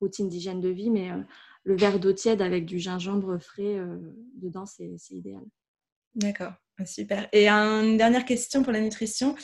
routines 0.00 0.28
d'hygiène 0.28 0.60
de 0.60 0.68
vie, 0.68 0.90
mais 0.90 1.10
euh, 1.10 1.20
le 1.64 1.76
verre 1.76 1.98
d'eau 1.98 2.12
tiède 2.12 2.40
avec 2.40 2.64
du 2.64 2.78
gingembre 2.78 3.38
frais 3.38 3.80
dedans, 4.34 4.66
c'est 4.66 4.96
idéal. 5.10 5.42
D'accord, 6.14 6.52
super. 6.84 7.28
Et 7.32 7.48
une 7.48 7.96
dernière 7.96 8.24
question 8.24 8.62
pour 8.62 8.72
la 8.72 8.80
nutrition. 8.80 9.34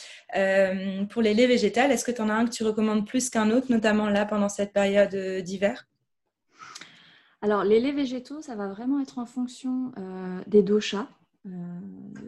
pour 1.10 1.20
les 1.20 1.34
laits 1.34 1.48
végétales, 1.48 1.90
est-ce 1.90 2.04
que 2.04 2.12
tu 2.12 2.22
en 2.22 2.28
as 2.28 2.34
un 2.34 2.44
que 2.44 2.52
tu 2.52 2.62
recommandes 2.62 3.06
plus 3.06 3.28
qu'un 3.28 3.50
autre, 3.50 3.72
notamment 3.72 4.08
là 4.08 4.24
pendant 4.24 4.48
cette 4.48 4.72
période 4.72 5.42
d'hiver? 5.42 5.88
Alors, 7.40 7.64
les 7.64 7.80
laits 7.80 7.96
végétaux, 7.96 8.40
ça 8.40 8.54
va 8.54 8.68
vraiment 8.68 9.00
être 9.00 9.18
en 9.18 9.26
fonction 9.26 9.92
des 10.46 10.62
doshas. 10.62 11.08
Euh, 11.46 11.80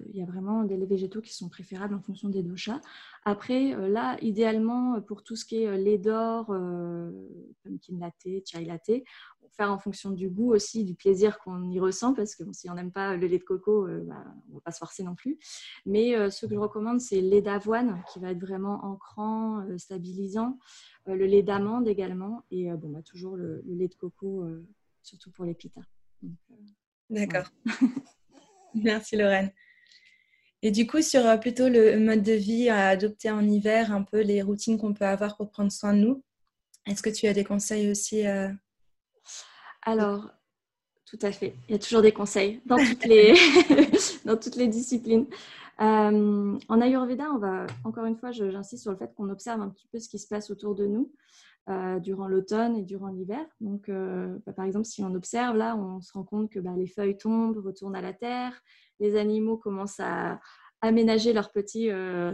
il 0.09 0.16
y 0.16 0.23
a 0.23 0.26
vraiment 0.26 0.64
des 0.64 0.76
laits 0.76 0.88
végétaux 0.88 1.21
qui 1.21 1.35
sont 1.35 1.49
préférables 1.49 1.94
en 1.94 2.00
fonction 2.00 2.28
des 2.28 2.42
doshas. 2.42 2.80
Après, 3.25 3.75
euh, 3.75 3.88
là, 3.88 4.16
idéalement, 4.23 5.00
pour 5.00 5.23
tout 5.23 5.37
ce 5.37 5.44
qui 5.44 5.62
est 5.62 5.68
euh, 5.68 5.76
lait 5.76 5.99
d'or, 5.99 6.47
pumpkin 7.62 7.99
latte, 7.99 8.44
chai 8.44 8.64
latte, 8.64 8.90
faire 9.56 9.71
en 9.71 9.78
fonction 9.78 10.11
du 10.11 10.28
goût 10.28 10.52
aussi, 10.52 10.85
du 10.85 10.97
plaisir 10.97 11.38
qu'on 11.38 11.71
y 11.71 11.78
ressent, 11.78 12.12
parce 12.12 12.35
que 12.35 12.42
si 12.52 12.68
on 12.68 12.75
n'aime 12.75 12.90
pas 12.90 13.16
le 13.16 13.28
lait 13.28 13.38
de 13.38 13.44
coco, 13.44 13.87
bah, 13.87 14.25
on 14.49 14.50
ne 14.50 14.54
va 14.54 14.61
pas 14.64 14.73
se 14.73 14.78
forcer 14.78 15.04
non 15.04 15.14
plus. 15.14 15.38
Mais 15.87 16.30
ce 16.30 16.47
que 16.47 16.54
je 16.54 16.59
recommande, 16.59 17.00
c'est 17.00 17.21
le 17.21 17.28
lait 17.28 17.42
d'avoine, 17.42 18.02
qui 18.12 18.18
va 18.18 18.33
être 18.33 18.40
vraiment 18.40 18.85
ancrant, 18.85 19.64
stabilisant, 19.78 20.59
le 21.06 21.25
lait 21.25 21.44
d'amande 21.44 21.87
également, 21.87 22.44
et 22.50 22.68
bon, 22.73 22.88
bah, 22.88 23.02
toujours 23.02 23.37
le, 23.37 23.62
lait 23.64 23.87
de 23.87 23.94
coco, 23.94 24.44
surtout 25.02 25.30
pour 25.30 25.44
les 25.44 25.54
pitas. 25.54 25.83
D'accord. 27.11 27.47
Merci 28.75 29.16
Lorraine. 29.16 29.50
Et 30.62 30.71
du 30.71 30.87
coup, 30.87 31.02
sur 31.02 31.38
plutôt 31.40 31.69
le 31.69 31.99
mode 31.99 32.23
de 32.23 32.33
vie 32.33 32.71
à 32.71 32.88
adopter 32.88 33.31
en 33.31 33.47
hiver, 33.47 33.93
un 33.93 34.02
peu 34.02 34.21
les 34.23 34.40
routines 34.43 34.78
qu'on 34.78 34.95
peut 34.95 35.04
avoir 35.04 35.37
pour 35.37 35.50
prendre 35.50 35.71
soin 35.71 35.93
de 35.93 35.99
nous, 35.99 36.25
est-ce 36.87 37.02
que 37.02 37.11
tu 37.11 37.26
as 37.26 37.35
des 37.35 37.45
conseils 37.45 37.90
aussi 37.90 38.25
Alors, 39.83 40.31
tout 41.07 41.19
à 41.26 41.33
fait. 41.33 41.54
Il 41.69 41.73
y 41.73 41.75
a 41.75 41.78
toujours 41.78 42.02
des 42.02 42.12
conseils 42.12 42.61
dans 42.66 42.76
toutes 42.76 43.04
les, 43.04 43.35
dans 44.25 44.37
toutes 44.37 44.57
les 44.57 44.69
disciplines. 44.69 45.26
Euh, 45.81 46.59
en 46.69 46.81
Ayurveda, 46.81 47.31
on 47.33 47.38
va, 47.38 47.66
encore 47.85 48.07
une 48.07 48.16
fois, 48.16 48.33
j'insiste 48.33 48.83
sur 48.83 48.93
le 48.93 48.97
fait 48.97 49.12
qu'on 49.14 49.28
observe 49.28 49.61
un 49.61 49.69
petit 49.69 49.87
peu 49.93 49.99
ce 49.99 50.09
qui 50.09 50.19
se 50.19 50.26
passe 50.26 50.50
autour 50.50 50.75
de 50.75 50.87
nous 50.87 51.12
euh, 51.68 51.99
durant 51.99 52.28
l'automne 52.28 52.76
et 52.76 52.83
durant 52.83 53.09
l'hiver. 53.09 53.44
Donc, 53.61 53.88
euh, 53.88 54.38
bah, 54.47 54.52
par 54.52 54.64
exemple, 54.64 54.85
si 54.85 55.02
on 55.02 55.14
observe, 55.14 55.56
là, 55.56 55.76
on 55.76 56.00
se 56.00 56.12
rend 56.12 56.25
compte 56.25 56.50
que 56.50 56.59
bah, 56.59 56.75
les 56.76 56.87
feuilles 56.87 57.16
tombent, 57.16 57.59
retournent 57.59 57.97
à 57.97 58.02
la 58.02 58.12
terre, 58.12 58.61
les 59.00 59.16
animaux 59.16 59.56
commencent 59.56 60.00
à 60.00 60.40
aménager 60.80 61.33
leurs 61.33 61.50
petits 61.50 61.88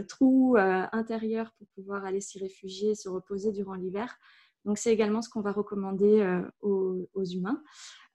trous 0.09 0.57
intérieurs 0.57 1.53
pour 1.57 1.67
pouvoir 1.73 2.03
aller 2.03 2.19
s'y 2.19 2.37
réfugier, 2.37 2.95
se 2.95 3.07
reposer 3.07 3.53
durant 3.53 3.75
l'hiver. 3.75 4.13
Donc, 4.65 4.77
c'est 4.77 4.91
également 4.91 5.21
ce 5.21 5.29
qu'on 5.29 5.39
va 5.39 5.53
recommander 5.53 6.41
aux, 6.59 7.07
aux, 7.13 7.23
humains, 7.23 7.63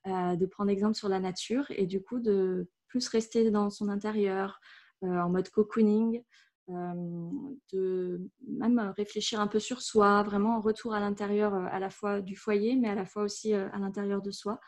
de 0.05 0.45
prendre 0.45 0.69
exemple 0.69 0.93
sur 0.93 1.09
la 1.09 1.19
nature 1.19 1.65
et 1.71 1.87
du 1.87 2.03
coup 2.03 2.19
de 2.19 2.69
plus 2.87 3.07
rester 3.07 3.49
dans 3.49 3.71
son 3.71 3.89
intérieur, 3.89 4.59
euh, 5.03 5.19
en 5.19 5.29
mode 5.29 5.49
cocooning, 5.49 6.17
euh, 6.17 6.21
de 6.67 8.29
même 8.45 8.93
réfléchir 8.97 9.39
un 9.39 9.47
peu 9.47 9.59
sur 9.59 9.81
soi, 9.81 10.23
vraiment 10.23 10.57
en 10.57 10.61
retour 10.61 10.93
à 10.93 10.99
l'intérieur 10.99 11.53
euh, 11.53 11.65
à 11.71 11.79
la 11.79 11.89
fois 11.89 12.21
du 12.21 12.35
foyer, 12.35 12.75
mais 12.75 12.89
à 12.89 12.95
la 12.95 13.05
fois 13.05 13.23
aussi 13.23 13.53
à 13.53 13.77
l'intérieur 13.77 14.21
de 14.21 14.31
soi. 14.31 14.59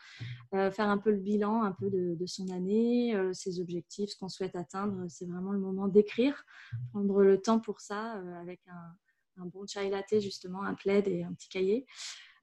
faire 0.52 0.88
un 0.88 0.98
peu 0.98 1.10
le 1.10 1.18
bilan 1.18 1.62
un 1.62 1.72
peu 1.72 1.90
de, 1.90 2.26
son 2.26 2.48
année, 2.50 3.14
ses 3.32 3.60
objectifs, 3.60 4.10
ce 4.10 4.16
qu'on 4.16 4.28
souhaite 4.28 4.56
atteindre. 4.56 5.04
C'est 5.08 5.26
vraiment 5.26 5.52
le 5.52 5.58
moment 5.58 5.88
d'écrire, 5.88 6.44
prendre 6.92 7.22
le 7.22 7.40
temps 7.40 7.60
pour 7.60 7.80
ça 7.80 8.20
avec 8.40 8.60
un, 8.68 9.46
bon 9.46 9.66
chai 9.66 9.88
latte, 9.90 10.20
justement, 10.20 10.62
un 10.62 10.74
plaid 10.74 11.08
et 11.08 11.24
un 11.24 11.32
petit 11.32 11.48
cahier. 11.48 11.86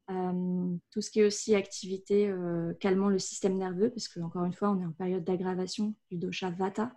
tout 0.08 1.02
ce 1.02 1.10
qui 1.12 1.22
est 1.22 1.26
aussi 1.26 1.56
activité 1.56 2.34
calmant 2.80 3.10
le 3.10 3.20
système 3.20 3.58
nerveux, 3.58 3.90
parce 3.90 4.08
que 4.08 4.20
encore 4.20 4.46
une 4.46 4.54
fois, 4.54 4.72
on 4.72 4.82
est 4.82 4.86
en 4.86 4.94
période 4.94 5.24
d'aggravation 5.24 5.96
du 6.10 6.18
dosha 6.18 6.50
vata. 6.52 6.94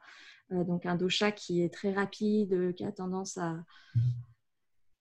Euh, 0.52 0.64
donc 0.64 0.87
un 0.87 0.97
dosha 0.97 1.33
qui 1.33 1.62
est 1.62 1.73
très 1.73 1.92
rapide, 1.92 2.75
qui 2.75 2.85
a 2.85 2.92
tendance 2.92 3.38
à, 3.38 3.64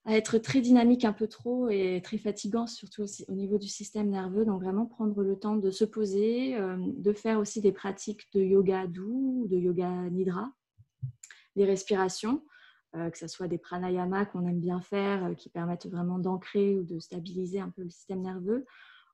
être 0.06 0.40
très 0.40 0.62
dynamique 0.62 1.06
un 1.06 1.14
peu 1.14 1.28
trop 1.28 1.70
et 1.70 2.02
très 2.04 2.18
fatigant, 2.18 2.66
surtout 2.66 3.06
au 3.28 3.34
niveau 3.34 3.60
du 3.60 3.68
système 3.68 4.10
nerveux. 4.10 4.44
Donc 4.46 4.62
vraiment 4.62 4.86
prendre 4.88 5.22
le 5.22 5.38
temps 5.38 5.56
de 5.56 5.70
se 5.70 5.86
poser, 5.86 6.56
euh, 6.56 6.78
de 6.80 7.14
faire 7.14 7.38
aussi 7.40 7.62
des 7.62 7.72
pratiques 7.72 8.28
de 8.34 8.42
yoga 8.42 8.88
doux, 8.88 9.46
de 9.50 9.58
yoga 9.58 10.10
nidra, 10.10 10.52
des 11.56 11.66
respirations, 11.66 12.44
euh, 12.96 13.12
que 13.12 13.20
ce 13.20 13.28
soit 13.28 13.48
des 13.48 13.60
pranayamas 13.60 14.26
qu'on 14.26 14.48
aime 14.48 14.60
bien 14.60 14.82
faire, 14.82 15.36
qui 15.38 15.50
permettent 15.50 15.88
vraiment 15.88 16.18
d'ancrer 16.18 16.80
ou 16.80 16.84
de 16.84 16.98
stabiliser 17.00 17.60
un 17.60 17.70
peu 17.70 17.84
le 17.84 17.90
système 17.92 18.22
nerveux, 18.22 18.66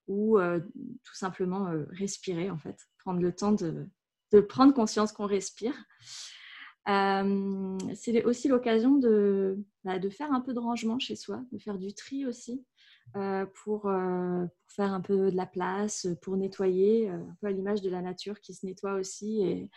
ou 0.07 0.37
tout 0.37 1.15
simplement 1.15 1.67
respirer 1.89 2.51
en 2.51 2.59
fait, 2.59 2.77
prendre 2.99 3.19
le 3.21 3.33
temps 3.33 3.53
de, 3.53 3.87
de 4.31 4.39
prendre 4.41 4.73
conscience 4.73 5.11
qu'on 5.11 5.25
respire. 5.25 5.73
Euh, 6.87 7.77
c'est 7.95 8.23
aussi 8.25 8.47
l'occasion 8.47 8.97
de, 8.97 9.57
bah, 9.83 9.97
de, 9.97 10.09
faire 10.09 10.31
un 10.31 10.41
peu 10.41 10.53
de 10.53 10.59
rangement 10.59 10.99
chez 10.99 11.15
soi, 11.15 11.43
de 11.51 11.57
faire 11.57 11.79
du 11.79 11.93
tri 11.93 12.25
aussi, 12.25 12.63
euh, 13.15 13.45
pour, 13.63 13.87
euh, 13.87 14.45
pour, 14.45 14.71
faire 14.75 14.93
un 14.93 15.01
peu 15.01 15.31
de 15.31 15.35
la 15.35 15.47
place, 15.47 16.07
pour 16.21 16.37
nettoyer, 16.37 17.09
un 17.09 17.35
peu 17.41 17.47
à 17.47 17.51
l'image 17.51 17.81
de 17.81 17.89
la 17.89 18.01
nature 18.01 18.39
qui 18.39 18.53
se 18.53 18.65
nettoie 18.65 18.93
aussi 18.93 19.41
et, 19.41 19.69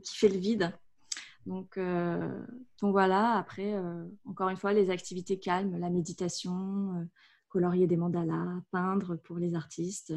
qui 0.00 0.16
fait 0.16 0.28
le 0.28 0.38
vide. 0.38 0.72
Donc, 1.46 1.78
donc 1.78 2.92
voilà, 2.92 3.36
après, 3.36 3.74
encore 4.24 4.48
une 4.48 4.56
fois, 4.56 4.72
les 4.72 4.90
activités 4.90 5.38
calmes, 5.38 5.78
la 5.78 5.90
méditation, 5.90 7.06
colorier 7.48 7.86
des 7.86 7.96
mandalas, 7.96 8.60
peindre 8.72 9.16
pour 9.16 9.36
les 9.38 9.54
artistes. 9.54 10.12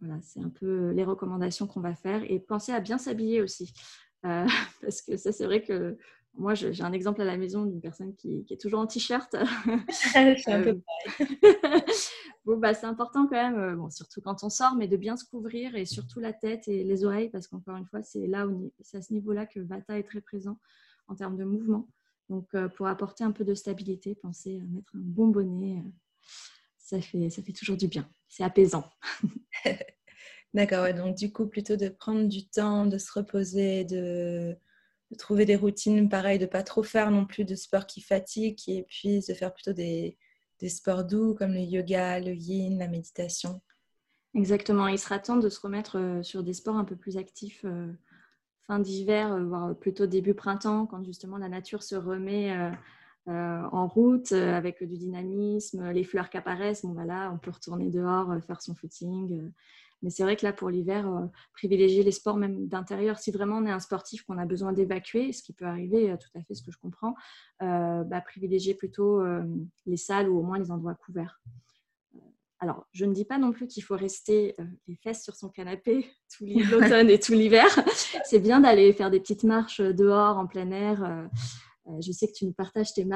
Voilà, 0.00 0.20
c'est 0.22 0.40
un 0.40 0.48
peu 0.48 0.90
les 0.90 1.04
recommandations 1.04 1.66
qu'on 1.66 1.80
va 1.80 1.94
faire. 1.94 2.22
Et 2.30 2.40
pensez 2.40 2.72
à 2.72 2.80
bien 2.80 2.98
s'habiller 2.98 3.42
aussi. 3.42 3.72
Euh, 4.24 4.46
parce 4.82 5.02
que 5.02 5.16
ça, 5.16 5.32
c'est 5.32 5.44
vrai 5.44 5.62
que 5.62 5.96
moi, 6.34 6.54
j'ai 6.54 6.82
un 6.82 6.92
exemple 6.92 7.20
à 7.20 7.24
la 7.24 7.36
maison 7.36 7.66
d'une 7.66 7.80
personne 7.80 8.14
qui, 8.14 8.46
est 8.48 8.60
toujours 8.60 8.80
en 8.80 8.86
t-shirt. 8.86 9.34
peu 10.14 10.20
euh, 10.20 10.74
bon, 12.44 12.56
bah, 12.56 12.72
c'est 12.72 12.86
important 12.86 13.26
quand 13.26 13.32
même, 13.32 13.58
euh, 13.58 13.74
bon, 13.74 13.90
surtout 13.90 14.20
quand 14.20 14.44
on 14.44 14.48
sort, 14.48 14.76
mais 14.76 14.86
de 14.86 14.96
bien 14.96 15.16
se 15.16 15.24
couvrir 15.24 15.74
et 15.74 15.84
surtout 15.84 16.20
la 16.20 16.32
tête 16.32 16.68
et 16.68 16.84
les 16.84 17.04
oreilles, 17.04 17.30
parce 17.30 17.48
qu'encore 17.48 17.76
une 17.76 17.86
fois, 17.86 18.02
c'est 18.02 18.26
là 18.26 18.46
où 18.46 18.72
c'est 18.80 18.98
à 18.98 19.02
ce 19.02 19.12
niveau-là 19.12 19.44
que 19.44 19.60
Vata 19.60 19.98
est 19.98 20.04
très 20.04 20.20
présent 20.20 20.58
en 21.08 21.16
termes 21.16 21.36
de 21.36 21.44
mouvement. 21.44 21.88
Donc, 22.28 22.48
pour 22.76 22.86
apporter 22.86 23.24
un 23.24 23.32
peu 23.32 23.44
de 23.44 23.54
stabilité, 23.54 24.14
pensez 24.14 24.60
à 24.60 24.64
mettre 24.72 24.94
un 24.94 25.00
bon 25.00 25.26
bonnet. 25.26 25.82
ça 26.78 27.00
fait, 27.00 27.28
ça 27.28 27.42
fait 27.42 27.52
toujours 27.52 27.76
du 27.76 27.88
bien. 27.88 28.08
C'est 28.28 28.44
apaisant. 28.44 28.84
D'accord, 30.52 30.92
donc 30.94 31.16
du 31.16 31.32
coup, 31.32 31.46
plutôt 31.46 31.76
de 31.76 31.88
prendre 31.88 32.26
du 32.26 32.48
temps, 32.48 32.84
de 32.84 32.98
se 32.98 33.12
reposer, 33.12 33.84
de, 33.84 34.56
trouver 35.16 35.44
des 35.44 35.54
routines 35.54 36.08
pareilles, 36.08 36.40
de 36.40 36.46
pas 36.46 36.64
trop 36.64 36.82
faire 36.82 37.10
non 37.12 37.24
plus 37.24 37.44
de 37.44 37.54
sport 37.54 37.86
qui 37.86 38.00
fatigue, 38.00 38.56
qui 38.56 38.78
épuise, 38.78 39.26
de 39.28 39.34
faire 39.34 39.52
plutôt 39.54 39.72
des, 39.72 40.18
sports 40.66 41.04
doux 41.04 41.34
comme 41.34 41.52
le 41.52 41.60
yoga, 41.60 42.18
le 42.18 42.34
yin, 42.34 42.78
la 42.78 42.88
méditation. 42.88 43.60
Exactement, 44.34 44.88
il 44.88 44.98
sera 44.98 45.18
temps 45.18 45.36
de 45.36 45.48
se 45.48 45.60
remettre 45.60 45.98
euh, 45.98 46.22
sur 46.22 46.42
des 46.42 46.52
sports 46.52 46.76
un 46.76 46.84
peu 46.84 46.94
plus 46.94 47.16
actifs 47.16 47.62
euh, 47.64 47.92
fin 48.66 48.78
d'hiver, 48.78 49.32
euh, 49.32 49.44
voire 49.44 49.74
plutôt 49.76 50.06
début 50.06 50.34
printemps, 50.34 50.86
quand 50.86 51.04
justement 51.04 51.38
la 51.38 51.48
nature 51.48 51.82
se 51.82 51.94
remet 51.94 52.56
en 53.26 53.86
route 53.86 54.32
avec 54.32 54.82
du 54.82 54.96
dynamisme, 54.96 55.90
les 55.90 56.02
fleurs 56.02 56.30
qui 56.30 56.36
apparaissent. 56.36 56.84
Bon, 56.84 56.94
voilà, 56.94 57.30
on 57.32 57.38
peut 57.38 57.52
retourner 57.52 57.88
dehors, 57.88 58.34
faire 58.44 58.60
son 58.60 58.74
footing 58.74 59.52
mais 60.02 60.10
c'est 60.10 60.22
vrai 60.22 60.36
que 60.36 60.46
là, 60.46 60.52
pour 60.52 60.70
l'hiver, 60.70 61.06
euh, 61.08 61.26
privilégier 61.52 62.02
les 62.02 62.12
sports 62.12 62.36
même 62.36 62.66
d'intérieur, 62.68 63.18
si 63.18 63.30
vraiment 63.30 63.56
on 63.58 63.66
est 63.66 63.70
un 63.70 63.80
sportif 63.80 64.22
qu'on 64.22 64.38
a 64.38 64.46
besoin 64.46 64.72
d'évacuer, 64.72 65.32
ce 65.32 65.42
qui 65.42 65.52
peut 65.52 65.66
arriver, 65.66 66.10
euh, 66.10 66.16
tout 66.16 66.30
à 66.38 66.42
fait 66.42 66.54
ce 66.54 66.62
que 66.62 66.70
je 66.70 66.78
comprends, 66.78 67.14
euh, 67.62 68.02
bah, 68.04 68.20
privilégier 68.20 68.74
plutôt 68.74 69.22
les 69.86 69.96
salles 69.96 70.28
ou 70.28 70.38
au 70.38 70.42
moins 70.42 70.58
les 70.58 70.70
endroits 70.70 70.94
couverts. 70.94 71.40
Alors, 72.58 72.86
je 72.92 73.06
ne 73.06 73.14
dis 73.14 73.24
pas 73.24 73.38
non 73.38 73.52
plus 73.52 73.66
qu'il 73.66 73.82
faut 73.82 73.96
rester 73.96 74.54
les 74.86 74.96
fesses 74.96 75.24
sur 75.24 75.34
son 75.34 75.48
canapé 75.48 76.06
tout 76.36 76.44
l'automne 76.70 77.08
et 77.08 77.18
tout 77.18 77.32
l'hiver. 77.32 77.66
C'est 78.24 78.38
bien 78.38 78.60
d'aller 78.60 78.92
faire 78.92 79.10
des 79.10 79.20
petites 79.20 79.44
marches 79.44 79.80
dehors, 79.80 80.36
en 80.36 80.46
plein 80.46 80.70
air. 80.70 81.28
je 82.00 82.12
sais 82.12 82.26
que 82.26 82.32
tu 82.32 82.44
nous 82.44 82.52
partages 82.52 82.92
tes, 82.92 83.06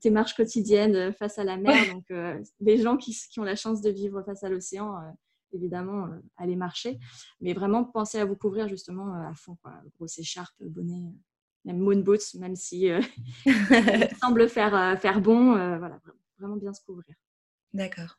tes 0.00 0.10
marches 0.10 0.34
quotidiennes 0.34 1.12
face 1.12 1.38
à 1.38 1.44
la 1.44 1.58
mer. 1.58 1.76
Donc, 1.92 2.06
les 2.60 2.78
gens 2.78 2.96
qui, 2.96 3.14
qui, 3.30 3.40
ont 3.40 3.44
la 3.44 3.56
chance 3.56 3.82
de 3.82 3.90
vivre 3.90 4.22
face 4.22 4.42
à 4.42 4.48
l'océan, 4.48 4.96
évidemment, 5.54 6.06
euh, 6.06 6.18
aller 6.36 6.56
marcher. 6.56 6.98
Mais 7.40 7.52
vraiment, 7.52 7.84
pensez 7.84 8.18
à 8.18 8.24
vous 8.24 8.36
couvrir 8.36 8.68
justement 8.68 9.14
euh, 9.14 9.30
à 9.30 9.34
fond. 9.34 9.56
Quoi. 9.62 9.72
Grosse 9.96 10.18
écharpe, 10.18 10.54
bonnet, 10.60 10.94
euh, 10.94 11.18
même 11.64 11.78
moon 11.78 12.00
boots, 12.00 12.34
même 12.34 12.56
si 12.56 12.88
semble 14.20 14.48
faire, 14.48 15.00
faire 15.00 15.20
bon. 15.20 15.52
voilà, 15.52 15.98
vraiment 16.38 16.56
bien 16.56 16.74
se 16.74 16.84
couvrir. 16.84 17.14
D'accord. 17.72 18.18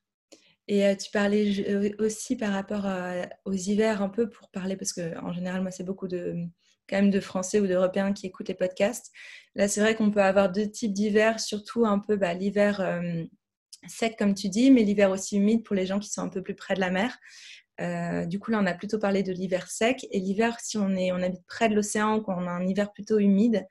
Et 0.68 0.98
tu 0.98 1.12
parlais 1.12 1.96
aussi 2.00 2.36
par 2.36 2.52
rapport 2.52 2.88
aux 3.46 3.54
hivers 3.54 4.02
un 4.02 4.10
peu 4.10 4.32
pour 4.32 4.50
parler, 4.50 4.76
parce 4.76 4.94
qu'en 4.94 5.32
général, 5.32 5.62
moi, 5.62 5.70
c'est 5.70 5.84
beaucoup 5.84 6.08
de 6.08 6.36
quand 6.90 6.96
même 6.98 7.12
de 7.12 7.20
Français 7.20 7.60
ou 7.60 7.68
d'Européens 7.68 8.14
qui 8.14 8.26
écoutent 8.26 8.48
les 8.48 8.56
podcasts. 8.56 9.12
Là, 9.54 9.68
c'est 9.68 9.82
vrai 9.82 9.96
qu'on 9.96 10.10
peut 10.10 10.24
avoir 10.24 10.52
deux 10.52 10.70
types 10.70 10.94
d'hiver, 10.94 11.40
surtout 11.40 11.86
un 11.86 12.00
peu 12.00 12.16
bah, 12.16 12.34
l'hiver 12.34 12.82
sec 13.88 14.18
comme 14.18 14.34
tu 14.34 14.50
dis, 14.50 14.72
mais 14.72 14.84
l'hiver 14.84 15.12
aussi 15.12 15.38
humide 15.38 15.64
pour 15.64 15.76
les 15.76 15.86
gens 15.86 16.00
qui 16.00 16.10
sont 16.10 16.22
un 16.22 16.30
peu 16.30 16.42
plus 16.42 16.56
près 16.56 16.76
de 16.76 16.80
la 16.80 16.92
mer. 16.92 17.18
Euh, 17.82 18.26
du 18.26 18.40
coup, 18.40 18.52
là, 18.52 18.60
on 18.62 18.66
a 18.66 18.74
plutôt 18.74 19.00
parlé 19.00 19.24
de 19.24 19.32
l'hiver 19.32 19.70
sec. 19.70 20.06
Et 20.12 20.20
l'hiver, 20.20 20.60
si 20.60 20.78
on, 20.78 20.90
est, 20.96 21.12
on 21.12 21.22
habite 21.22 21.46
près 21.48 21.70
de 21.70 21.76
l'océan, 21.76 22.22
qu'on 22.22 22.48
a 22.48 22.52
un 22.52 22.66
hiver 22.66 22.92
plutôt 22.92 23.20
humide, 23.20 23.66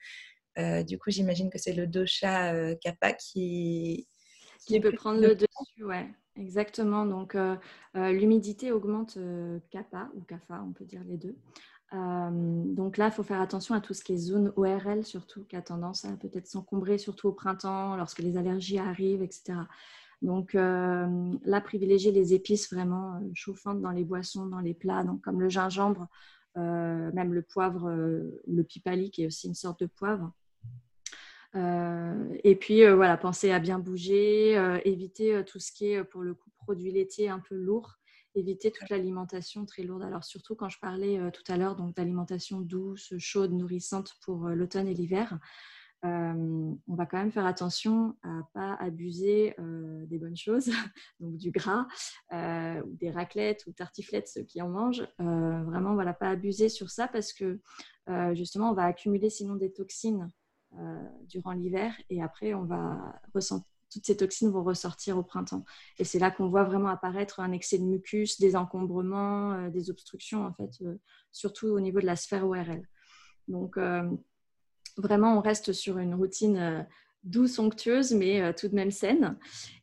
euh, 0.58 0.82
du 0.82 0.98
coup, 0.98 1.10
j'imagine 1.10 1.50
que 1.50 1.58
c'est 1.58 1.72
le 1.72 1.86
dosha 1.86 2.54
euh, 2.54 2.74
kappa 2.80 3.12
qui, 3.12 4.06
qui 4.66 4.78
peut 4.80 4.92
prendre 4.92 5.20
le 5.20 5.34
dessus. 5.34 5.84
Ouais, 5.84 6.08
exactement. 6.36 7.06
Donc, 7.06 7.36
l'humidité 7.94 8.72
augmente 8.72 9.18
kappa 9.70 10.10
ou 10.14 10.20
kapha, 10.22 10.62
on 10.66 10.72
peut 10.72 10.84
dire 10.84 11.02
les 11.06 11.16
deux. 11.16 11.36
donc 11.92 12.98
là, 12.98 13.06
il 13.06 13.12
faut 13.12 13.22
faire 13.22 13.40
attention 13.40 13.74
à 13.74 13.80
tout 13.80 13.94
ce 13.94 14.04
qui 14.04 14.14
est 14.14 14.18
zone 14.18 14.52
ORL, 14.56 15.04
surtout, 15.04 15.44
qui 15.44 15.56
a 15.56 15.62
tendance 15.62 16.04
à 16.04 16.12
peut-être 16.12 16.46
s'encombrer, 16.46 16.98
surtout 16.98 17.28
au 17.28 17.32
printemps, 17.32 17.96
lorsque 17.96 18.20
les 18.20 18.36
allergies 18.36 18.78
arrivent, 18.78 19.22
etc. 19.22 19.54
Donc 20.22 20.54
euh, 20.54 21.32
là, 21.44 21.60
privilégier 21.60 22.12
les 22.12 22.34
épices 22.34 22.72
vraiment 22.72 23.16
euh, 23.16 23.30
chauffantes 23.34 23.80
dans 23.80 23.90
les 23.90 24.04
boissons, 24.04 24.46
dans 24.46 24.60
les 24.60 24.74
plats, 24.74 25.04
donc 25.04 25.20
comme 25.22 25.40
le 25.40 25.48
gingembre, 25.48 26.08
euh, 26.56 27.10
même 27.12 27.34
le 27.34 27.42
poivre, 27.42 27.90
le 28.46 28.64
pipali 28.64 29.10
qui 29.10 29.24
est 29.24 29.26
aussi 29.26 29.48
une 29.48 29.54
sorte 29.54 29.80
de 29.80 29.86
poivre. 29.86 30.32
et 31.54 32.56
puis 32.56 32.86
voilà, 32.86 33.16
penser 33.16 33.50
à 33.50 33.58
bien 33.58 33.78
bouger, 33.78 34.54
éviter 34.84 35.44
tout 35.44 35.60
ce 35.60 35.72
qui 35.72 35.92
est 35.92 36.04
pour 36.04 36.22
le 36.22 36.34
coup 36.34 36.50
produit 36.56 36.90
laitier 36.90 37.28
un 37.28 37.40
peu 37.40 37.54
lourd 37.56 37.98
éviter 38.36 38.72
toute 38.72 38.88
l'alimentation 38.90 39.64
très 39.64 39.84
lourde. 39.84 40.02
Alors 40.02 40.24
surtout 40.24 40.56
quand 40.56 40.68
je 40.68 40.80
parlais 40.80 41.20
tout 41.30 41.44
à 41.46 41.56
l'heure 41.56 41.76
d'alimentation 41.76 42.60
douce, 42.60 43.14
chaude, 43.18 43.52
nourrissante 43.52 44.16
pour 44.22 44.48
l'automne 44.48 44.88
et 44.88 44.94
l'hiver, 44.94 45.38
on 46.04 46.94
va 46.94 47.06
quand 47.06 47.18
même 47.18 47.32
faire 47.32 47.46
attention 47.46 48.14
à 48.22 48.42
pas 48.52 48.74
abuser 48.74 49.56
des 49.58 50.18
bonnes 50.18 50.36
choses, 50.36 50.70
donc 51.20 51.36
du 51.36 51.50
gras, 51.50 51.86
ou 52.32 52.96
des 52.96 53.10
raclettes 53.10 53.64
ou 53.66 53.72
tartiflettes, 53.72 54.28
ceux 54.28 54.42
qui 54.42 54.60
en 54.60 54.68
mangent. 54.68 55.06
vraiment, 55.18 55.94
voilà, 55.94 56.12
pas 56.12 56.28
abuser 56.28 56.68
sur 56.68 56.90
ça 56.90 57.08
parce 57.08 57.32
que 57.32 57.60
justement, 58.34 58.70
on 58.70 58.74
va 58.74 58.84
accumuler 58.84 59.30
sinon 59.30 59.56
des 59.56 59.72
toxines 59.72 60.28
durant 61.28 61.52
l'hiver 61.52 61.94
et 62.10 62.22
après, 62.22 62.54
on 62.54 62.64
va 62.64 63.20
toutes 63.94 64.06
ces 64.06 64.16
toxines 64.16 64.50
vont 64.50 64.64
ressortir 64.64 65.16
au 65.16 65.22
printemps. 65.22 65.64
Et 65.98 66.04
c'est 66.04 66.18
là 66.18 66.32
qu'on 66.32 66.48
voit 66.48 66.64
vraiment 66.64 66.88
apparaître 66.88 67.38
un 67.38 67.52
excès 67.52 67.78
de 67.78 67.84
mucus, 67.84 68.40
des 68.40 68.56
encombrements, 68.56 69.68
des 69.68 69.88
obstructions, 69.88 70.44
en 70.44 70.52
fait, 70.52 70.70
surtout 71.30 71.68
au 71.68 71.80
niveau 71.80 72.00
de 72.00 72.06
la 72.06 72.16
sphère 72.16 72.44
ORL. 72.44 72.82
Donc, 73.46 73.78
vraiment, 74.96 75.36
on 75.36 75.40
reste 75.40 75.72
sur 75.72 75.98
une 75.98 76.14
routine 76.14 76.56
euh, 76.56 76.82
douce, 77.22 77.58
onctueuse, 77.58 78.12
mais 78.12 78.40
euh, 78.40 78.52
tout 78.52 78.68
de 78.68 78.74
même 78.74 78.90
saine. 78.90 79.38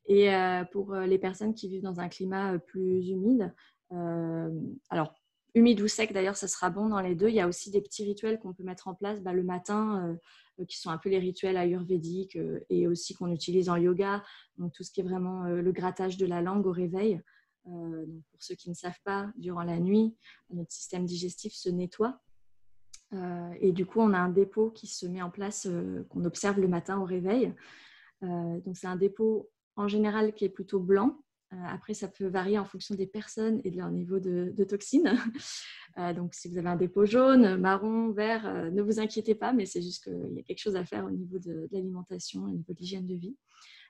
Et 0.08 0.34
euh, 0.34 0.63
pour 0.65 0.95
les 0.95 1.17
personnes 1.17 1.54
qui 1.54 1.67
vivent 1.69 1.84
dans 1.84 2.00
un 2.00 2.10
climat 2.10 2.60
plus 2.60 3.08
humide, 3.10 3.54
alors 4.89 5.13
humide 5.54 5.82
ou 5.82 5.88
sec 5.88 6.13
d'ailleurs, 6.13 6.38
ça 6.38 6.47
sera 6.47 6.69
bon 6.69 6.88
dans 6.88 7.02
les 7.02 7.13
deux. 7.13 7.28
Il 7.28 7.36
y 7.36 7.41
a 7.41 7.47
aussi 7.47 7.71
des 7.71 7.82
petits 7.82 8.06
rituels 8.06 8.39
qu'on 8.39 8.54
peut 8.54 8.63
mettre 8.63 8.88
en 8.88 8.93
place 8.93 9.21
bah, 9.21 9.34
le 9.34 9.43
matin, 9.43 10.17
qui 10.67 10.80
sont 10.80 10.89
un 10.89 10.97
peu 10.97 11.10
les 11.10 11.19
rituels 11.19 11.58
ayurvédiques 11.58 12.38
et 12.69 12.88
aussi 12.88 13.13
qu'on 13.13 13.32
utilise 13.32 13.69
en 13.69 13.76
yoga. 13.76 14.24
Donc 14.58 14.74
tout 14.74 14.84
ce 14.84 14.91
qui 14.91 15.02
est 15.02 15.04
vraiment 15.04 15.43
le 15.43 15.71
grattage 15.71 16.17
de 16.17 16.26
la 16.26 16.41
langue 16.41 16.65
au 16.65 16.71
réveil. 16.71 17.21
pour 17.63 18.41
ceux 18.41 18.56
qui 18.56 18.69
ne 18.69 18.76
savent 18.76 19.02
pas, 19.04 19.30
durant 19.36 19.63
la 19.63 19.80
nuit, 19.80 20.15
notre 20.52 20.71
système 20.71 21.06
digestif 21.06 21.54
se 21.54 21.69
nettoie 21.69 22.21
euh, 23.13 23.54
et 23.60 23.71
du 23.71 23.86
coup, 23.86 24.00
on 24.00 24.13
a 24.13 24.19
un 24.19 24.30
dépôt 24.30 24.69
qui 24.71 24.88
se 24.88 25.06
met 25.06 25.21
en 25.21 25.30
place, 25.30 25.67
euh, 25.69 26.04
qu'on 26.10 26.24
observe 26.26 26.60
le 26.60 26.67
matin 26.67 27.00
au 27.00 27.06
réveil. 27.06 27.54
Euh, 28.24 28.60
donc, 28.62 28.78
c'est 28.78 28.88
un 28.88 28.95
dépôt 28.95 29.50
en 29.76 29.88
général 29.88 30.34
qui 30.34 30.45
est 30.45 30.50
plutôt 30.50 30.80
blanc. 30.80 31.17
après, 31.67 31.93
ça 31.93 32.08
peut 32.08 32.28
varier 32.28 32.58
en 32.58 32.65
fonction 32.65 32.95
des 32.95 33.08
personnes 33.08 33.60
et 33.65 33.71
de 33.71 33.78
leur 33.78 33.91
niveau 33.91 34.19
de, 34.19 34.63
toxines. 34.63 35.13
donc, 36.15 36.34
si 36.34 36.47
vous 36.47 36.58
avez 36.58 36.69
un 36.69 36.78
dépôt 36.78 37.06
jaune, 37.06 37.58
marron, 37.58 38.12
vert, 38.12 38.71
ne 38.71 38.82
vous 38.82 39.02
inquiétez 39.02 39.36
pas, 39.36 39.52
mais 39.52 39.65
c'est 39.65 39.82
juste 39.82 40.06
qu'il 40.06 40.34
y 40.34 40.39
a 40.39 40.43
quelque 40.43 40.62
chose 40.62 40.78
à 40.78 40.86
faire 40.86 41.06
au 41.06 41.12
niveau 41.12 41.39
de, 41.39 41.67
l'alimentation, 41.71 42.43
au 42.43 42.50
niveau 42.50 42.71
de 42.71 42.78
l'hygiène 42.80 43.06
de 43.06 43.15
vie. 43.15 43.36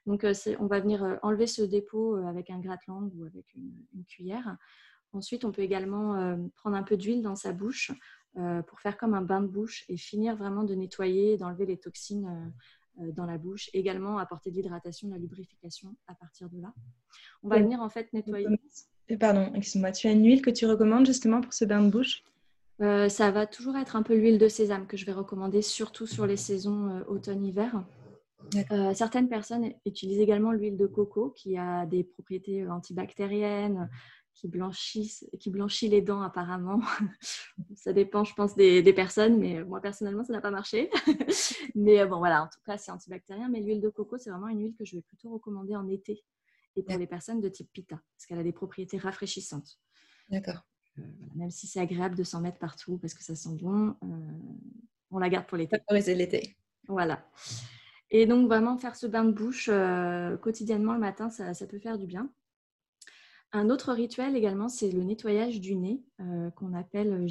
Donc, 0.08 0.26
on 0.60 0.66
va 0.66 0.80
venir 0.80 1.20
enlever 1.22 1.46
ce 1.46 1.62
dépôt 1.62 2.16
avec 2.16 2.50
un 2.50 2.60
gratte-langue 2.60 3.14
ou 3.16 3.26
avec 3.26 3.46
une, 3.54 4.06
cuillère. 4.06 4.58
Ensuite, 5.14 5.46
on 5.46 5.52
peut 5.52 5.62
également 5.62 6.38
prendre 6.56 6.78
un 6.78 6.84
peu 6.84 6.98
d'huile 6.98 7.22
dans 7.22 7.36
sa 7.36 7.54
bouche 7.54 7.92
pour 8.68 8.80
faire 8.80 8.98
comme 8.98 9.14
un 9.14 9.22
bain 9.22 9.42
de 9.42 9.48
bouche 9.48 9.86
et 9.90 9.98
finir 9.98 10.36
vraiment 10.36 10.64
de 10.64 10.74
nettoyer, 10.74 11.38
d'enlever 11.38 11.66
les 11.66 11.78
toxines 11.78 12.26
euh, 12.26 13.04
euh, 13.04 13.12
dans 13.12 13.26
la 13.26 13.38
bouche. 13.38 13.70
Également 13.74 14.18
apporter 14.18 14.52
de 14.52 14.56
l'hydratation, 14.56 15.08
de 15.08 15.14
la 15.14 15.20
lubrification 15.20 15.96
à 16.08 16.16
partir 16.16 16.50
de 16.50 16.62
là. 16.62 16.74
On 17.44 17.50
va 17.50 17.60
venir 17.60 17.82
en 17.82 17.90
fait 17.90 18.12
nettoyer. 18.14 18.48
Pardon, 19.20 19.52
excuse-moi, 19.56 19.92
tu 19.92 20.08
as 20.08 20.12
une 20.12 20.26
huile 20.26 20.42
que 20.42 20.50
tu 20.50 20.66
recommandes 20.66 21.06
justement 21.06 21.42
pour 21.42 21.54
ce 21.54 21.66
bain 21.66 21.82
de 21.82 21.90
bouche? 21.90 22.24
Ça 22.80 23.30
va 23.30 23.46
toujours 23.46 23.78
être 23.78 23.96
un 23.96 24.02
peu 24.02 24.16
l'huile 24.16 24.40
de 24.40 24.48
sésame 24.48 24.88
que 24.88 24.98
je 24.98 25.06
vais 25.06 25.12
recommander, 25.12 25.62
surtout 25.62 26.08
sur 26.08 26.26
les 26.26 26.38
saisons 26.38 27.04
automne-hiver. 27.08 27.84
certaines 28.96 29.30
personnes 29.30 29.72
utilisent 29.86 30.22
également 30.22 30.52
l'huile 30.52 30.78
de 30.78 30.88
coco 30.88 31.30
qui 31.30 31.58
a 31.58 31.86
des 31.86 32.04
propriétés 32.04 32.68
antibactériennes, 32.68 33.88
qui, 34.34 34.48
blanchissent, 34.48 35.28
qui 35.40 35.50
blanchit 35.50 35.88
les 35.90 36.02
dents 36.02 36.22
apparemment. 36.22 36.80
ça 37.76 37.94
dépend, 37.94 38.24
je 38.24 38.34
pense, 38.34 38.56
des, 38.56 38.94
personnes, 38.94 39.38
mais 39.38 39.64
moi 39.64 39.82
personnellement, 39.82 40.24
ça 40.24 40.34
n'a 40.34 40.42
pas 40.42 40.52
marché. 40.52 40.90
mais 41.76 42.00
euh, 42.00 42.06
bon, 42.06 42.18
voilà, 42.18 42.44
en 42.44 42.48
tout 42.48 42.60
cas, 42.66 42.78
c'est 42.78 42.92
antibactérien. 42.92 43.50
Mais 43.50 43.62
l'huile 43.62 43.82
de 43.82 43.90
coco, 43.90 44.18
c'est 44.18 44.30
vraiment 44.30 44.48
une 44.48 44.62
huile 44.62 44.76
que 44.76 44.86
je 44.86 44.96
vais 44.96 45.02
plutôt 45.02 45.32
recommander 45.32 45.76
en 45.76 45.88
été 45.88 46.24
et 46.78 46.84
pour 46.84 46.98
les 46.98 47.08
personnes 47.08 47.42
de 47.42 47.50
type 47.50 47.70
pita, 47.74 47.98
parce 48.16 48.26
qu'elle 48.26 48.40
a 48.40 48.44
des 48.44 48.54
propriétés 48.54 48.98
rafraîchissantes. 48.98 49.78
D'accord. 50.30 50.66
Euh, 50.98 51.02
même 51.36 51.52
si 51.52 51.68
c'est 51.68 51.82
agréable 51.82 52.16
de 52.16 52.24
s'en 52.24 52.42
mettre 52.42 52.60
partout 52.60 52.98
parce 52.98 53.14
que 53.14 53.24
ça 53.24 53.36
sent 53.36 53.58
bon, 53.62 53.96
euh, 54.04 54.08
on 55.10 55.20
la 55.20 55.30
garde 55.30 55.48
pour 55.48 55.58
l'été. 55.58 55.78
Favoriser 55.88 56.16
l'été. 56.16 56.56
Voilà. 56.88 57.26
Et 58.10 58.26
donc, 58.26 58.48
vraiment, 58.48 58.78
faire 58.78 58.96
ce 58.96 59.08
bain 59.08 59.24
de 59.24 59.32
bouche 59.32 59.70
quotidiennement 60.42 60.94
le 60.94 61.00
matin, 61.00 61.30
ça, 61.30 61.54
ça 61.54 61.68
peut 61.68 61.80
faire 61.80 61.98
du 61.98 62.08
bien. 62.08 62.30
Un 63.54 63.70
autre 63.70 63.92
rituel 63.92 64.36
également, 64.36 64.70
c'est 64.70 64.90
le 64.92 65.04
nettoyage 65.04 65.60
du 65.60 65.76
nez 65.76 66.02
euh, 66.22 66.50
qu'on 66.52 66.74
appelle. 66.74 67.28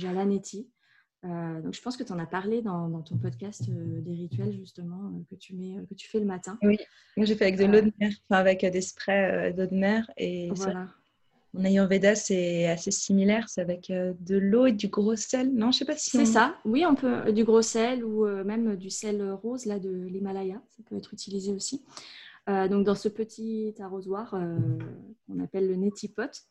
Euh, 1.25 1.61
donc, 1.61 1.75
je 1.75 1.83
pense 1.83 1.97
que 1.97 2.03
tu 2.03 2.13
en 2.13 2.19
as 2.19 2.27
parlé 2.27 2.61
dans, 2.61 3.03
ton 3.03 3.17
podcast 3.17 3.65
euh, 3.69 4.01
des 4.01 4.13
rituels 4.13 4.53
justement 4.53 5.13
que 5.31 5.35
tu 5.35 5.55
mets, 5.55 5.77
que 5.89 5.95
tu 5.95 6.09
fais 6.09 6.19
le 6.19 6.27
matin. 6.27 6.59
Oui, 6.63 6.79
j'ai 7.17 7.35
fait 7.35 7.45
avec 7.45 7.59
de 7.59 7.65
l'eau 7.65 7.81
de 7.81 7.93
mer, 7.99 8.13
enfin 8.29 8.41
avec 8.41 8.65
des 8.65 8.81
sprays 8.81 9.53
d'eau 9.55 9.67
de 9.67 9.75
mer 9.75 10.11
et 10.17 10.51
voilà. 10.55 10.89
mon 11.53 11.65
Ayurveda 11.65 12.15
c'est 12.15 12.69
assez 12.69 12.91
similaire, 12.91 13.49
c'est 13.49 13.61
avec 13.61 13.91
de 13.91 14.37
l'eau 14.37 14.67
et 14.67 14.73
du 14.73 14.89
gros 14.89 15.17
sel. 15.17 15.53
Non, 15.53 15.73
je 15.73 15.79
sais 15.79 15.85
pas 15.85 15.97
si. 15.97 16.11
C'est 16.11 16.25
ça. 16.25 16.57
Oui, 16.65 16.87
on 16.87 16.95
peut 16.95 17.33
du 17.33 17.45
gros 17.45 17.63
sel 17.63 18.03
ou 18.03 18.27
même 18.45 18.77
du 18.77 18.89
sel 18.89 19.23
rose 19.43 19.67
là 19.67 19.79
de 19.79 19.91
l'Himalaya, 19.91 20.63
ça 20.71 20.83
peut 20.87 20.97
être 20.97 21.13
utilisé 21.13 21.53
aussi. 21.53 21.83
Euh, 22.51 22.69
donc 22.69 22.85
dans 22.85 22.95
ce 22.95 23.09
petit 23.09 23.75
arrosoir 23.79 24.35
euh, 24.35 24.59
qu'on 25.27 25.39
appelle 25.41 25.69
le 25.69 25.77
neti-pot. 25.77 26.47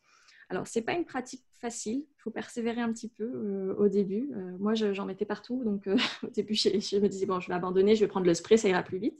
Alors, 0.48 0.66
ce 0.66 0.78
n'est 0.78 0.84
pas 0.84 0.94
une 0.94 1.04
pratique 1.04 1.44
facile, 1.60 2.06
il 2.08 2.20
faut 2.22 2.30
persévérer 2.30 2.80
un 2.80 2.92
petit 2.92 3.08
peu 3.08 3.24
euh, 3.24 3.74
au 3.76 3.88
début. 3.88 4.32
moi, 4.58 4.74
j'en 4.74 5.06
mettais 5.06 5.26
partout, 5.26 5.62
donc 5.62 5.86
au 6.24 6.28
début, 6.28 6.54
je, 6.54 6.98
me 6.98 7.06
disais, 7.06 7.26
bon, 7.26 7.38
je 7.38 7.48
vais 7.48 7.54
abandonner, 7.54 7.94
je 7.94 8.00
vais 8.00 8.08
prendre 8.08 8.26
le 8.26 8.34
spray, 8.34 8.58
ça 8.58 8.68
ira 8.68 8.82
plus 8.82 8.98
vite. 8.98 9.14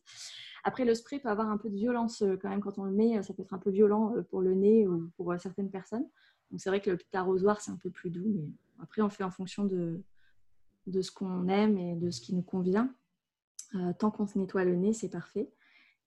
Après, 0.64 0.84
le 0.84 0.94
spray 0.94 1.20
peut 1.20 1.28
avoir 1.28 1.48
un 1.48 1.56
peu 1.56 1.70
de 1.70 1.76
violence 1.76 2.24
quand 2.42 2.48
même 2.48 2.60
quand 2.60 2.78
on 2.78 2.84
le 2.84 2.92
met, 2.92 3.22
ça 3.22 3.32
peut 3.32 3.42
être 3.42 3.54
un 3.54 3.58
peu 3.58 3.70
violent 3.70 4.14
pour 4.28 4.40
le 4.40 4.54
nez 4.54 4.88
ou 4.88 5.10
pour 5.16 5.32
certaines 5.38 5.70
personnes. 5.70 6.06
Donc, 6.50 6.60
c'est 6.60 6.68
vrai 6.68 6.80
que 6.80 6.90
le 6.90 6.96
petit 6.96 7.16
arrosoir, 7.16 7.60
c'est 7.60 7.70
un 7.70 7.76
peu 7.76 7.90
plus 7.90 8.10
doux, 8.10 8.26
mais 8.26 8.48
après, 8.82 9.00
on 9.00 9.08
fait 9.08 9.24
en 9.24 9.30
fonction 9.30 9.64
de, 9.64 10.02
de 10.88 11.00
ce 11.00 11.12
qu'on 11.12 11.46
aime 11.48 11.78
et 11.78 11.94
de 11.94 12.10
ce 12.10 12.20
qui 12.20 12.34
nous 12.34 12.42
convient. 12.42 12.92
tant 14.00 14.10
qu'on 14.10 14.26
se 14.26 14.36
nettoie 14.36 14.64
le 14.64 14.74
nez, 14.74 14.92
c'est 14.92 15.10
parfait. 15.10 15.48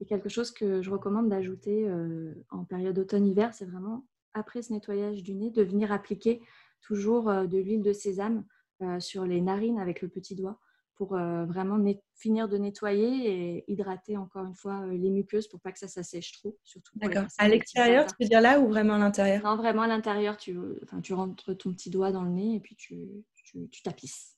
Et 0.04 0.06
quelque 0.06 0.28
chose 0.28 0.52
que 0.52 0.82
je 0.82 0.89
recommande 0.89 1.30
d'ajouter 1.30 1.88
euh, 1.88 2.34
en 2.50 2.66
période 2.66 3.00
automne-hiver, 3.00 3.54
c'est 3.54 3.63
vraiment 3.63 4.06
après 4.34 4.62
ce 4.62 4.74
nettoyage 4.74 5.24
du 5.24 5.34
nez, 5.34 5.50
de 5.50 5.63
venir 5.63 5.94
appliquer 5.94 6.42
toujours 6.82 7.30
euh, 7.30 7.46
de 7.46 7.58
l'huile 7.58 7.82
de 7.82 7.94
sésame 7.94 8.44
euh, 8.82 9.00
sur 9.00 9.24
les 9.24 9.39
narines 9.39 9.80
avec 9.80 10.02
le 10.02 10.10
petit 10.10 10.36
doigt 10.36 10.60
pour 10.96 11.16
vraiment 11.16 11.84
finir 12.16 12.48
de 12.48 12.58
nettoyer 12.58 13.28
et 13.28 13.72
hydrater 13.72 14.16
encore 14.16 14.46
une 14.46 14.54
fois 14.54 14.86
les 14.86 15.10
muqueuses 15.10 15.48
pour 15.48 15.60
pas 15.60 15.72
que 15.72 15.80
ça 15.80 15.88
s'assèche 15.88 16.34
trop. 16.34 16.56
Surtout 16.63 16.92
D'accord. 17.00 17.24
À 17.39 17.48
l'extérieur, 17.48 18.06
tu 18.06 18.13
veux 18.22 18.30
dire 18.30 18.42
là 18.42 18.60
ou 18.60 18.68
vraiment 18.68 18.94
à 18.94 19.00
l'intérieur? 19.00 19.44
Non, 19.44 19.56
vraiment 19.56 19.82
à 19.82 19.88
l'intérieur. 19.88 20.38
Tu, 20.38 20.56
enfin, 20.84 21.02
tu 21.02 21.13
rentres 21.16 21.58
ton 21.58 21.74
petit 21.74 21.89
doigt 21.89 22.12
dans 22.12 22.24
le 22.24 22.30
nez 22.30 22.56
et 22.56 22.60
puis 22.60 22.76
tu, 22.76 23.08
tu, 23.34 23.68
tu 23.70 23.82
tapisses. 23.82 24.38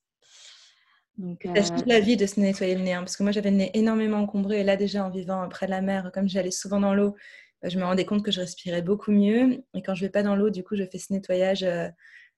Donc, 1.17 1.45
euh... 1.45 1.53
la 1.85 1.99
vie 1.99 2.17
de 2.17 2.25
se 2.25 2.39
nettoyer 2.39 2.75
le 2.75 2.81
nez, 2.81 2.93
hein, 2.93 2.99
parce 2.99 3.15
que 3.15 3.23
moi 3.23 3.31
j'avais 3.31 3.51
le 3.51 3.57
nez 3.57 3.71
énormément 3.73 4.17
encombré 4.17 4.59
et 4.59 4.63
là 4.63 4.75
déjà 4.75 5.05
en 5.05 5.09
vivant 5.09 5.47
près 5.49 5.65
de 5.65 5.71
la 5.71 5.81
mer, 5.81 6.11
comme 6.13 6.27
j'allais 6.27 6.51
souvent 6.51 6.79
dans 6.79 6.93
l'eau, 6.93 7.15
bah, 7.61 7.69
je 7.69 7.79
me 7.79 7.85
rendais 7.85 8.05
compte 8.05 8.23
que 8.23 8.31
je 8.31 8.41
respirais 8.41 8.81
beaucoup 8.81 9.11
mieux. 9.11 9.63
Et 9.73 9.81
quand 9.81 9.95
je 9.95 10.05
vais 10.05 10.11
pas 10.11 10.23
dans 10.23 10.35
l'eau, 10.35 10.49
du 10.49 10.63
coup, 10.63 10.75
je 10.75 10.83
fais 10.85 10.99
ce 10.99 11.13
nettoyage 11.13 11.63
euh, 11.63 11.87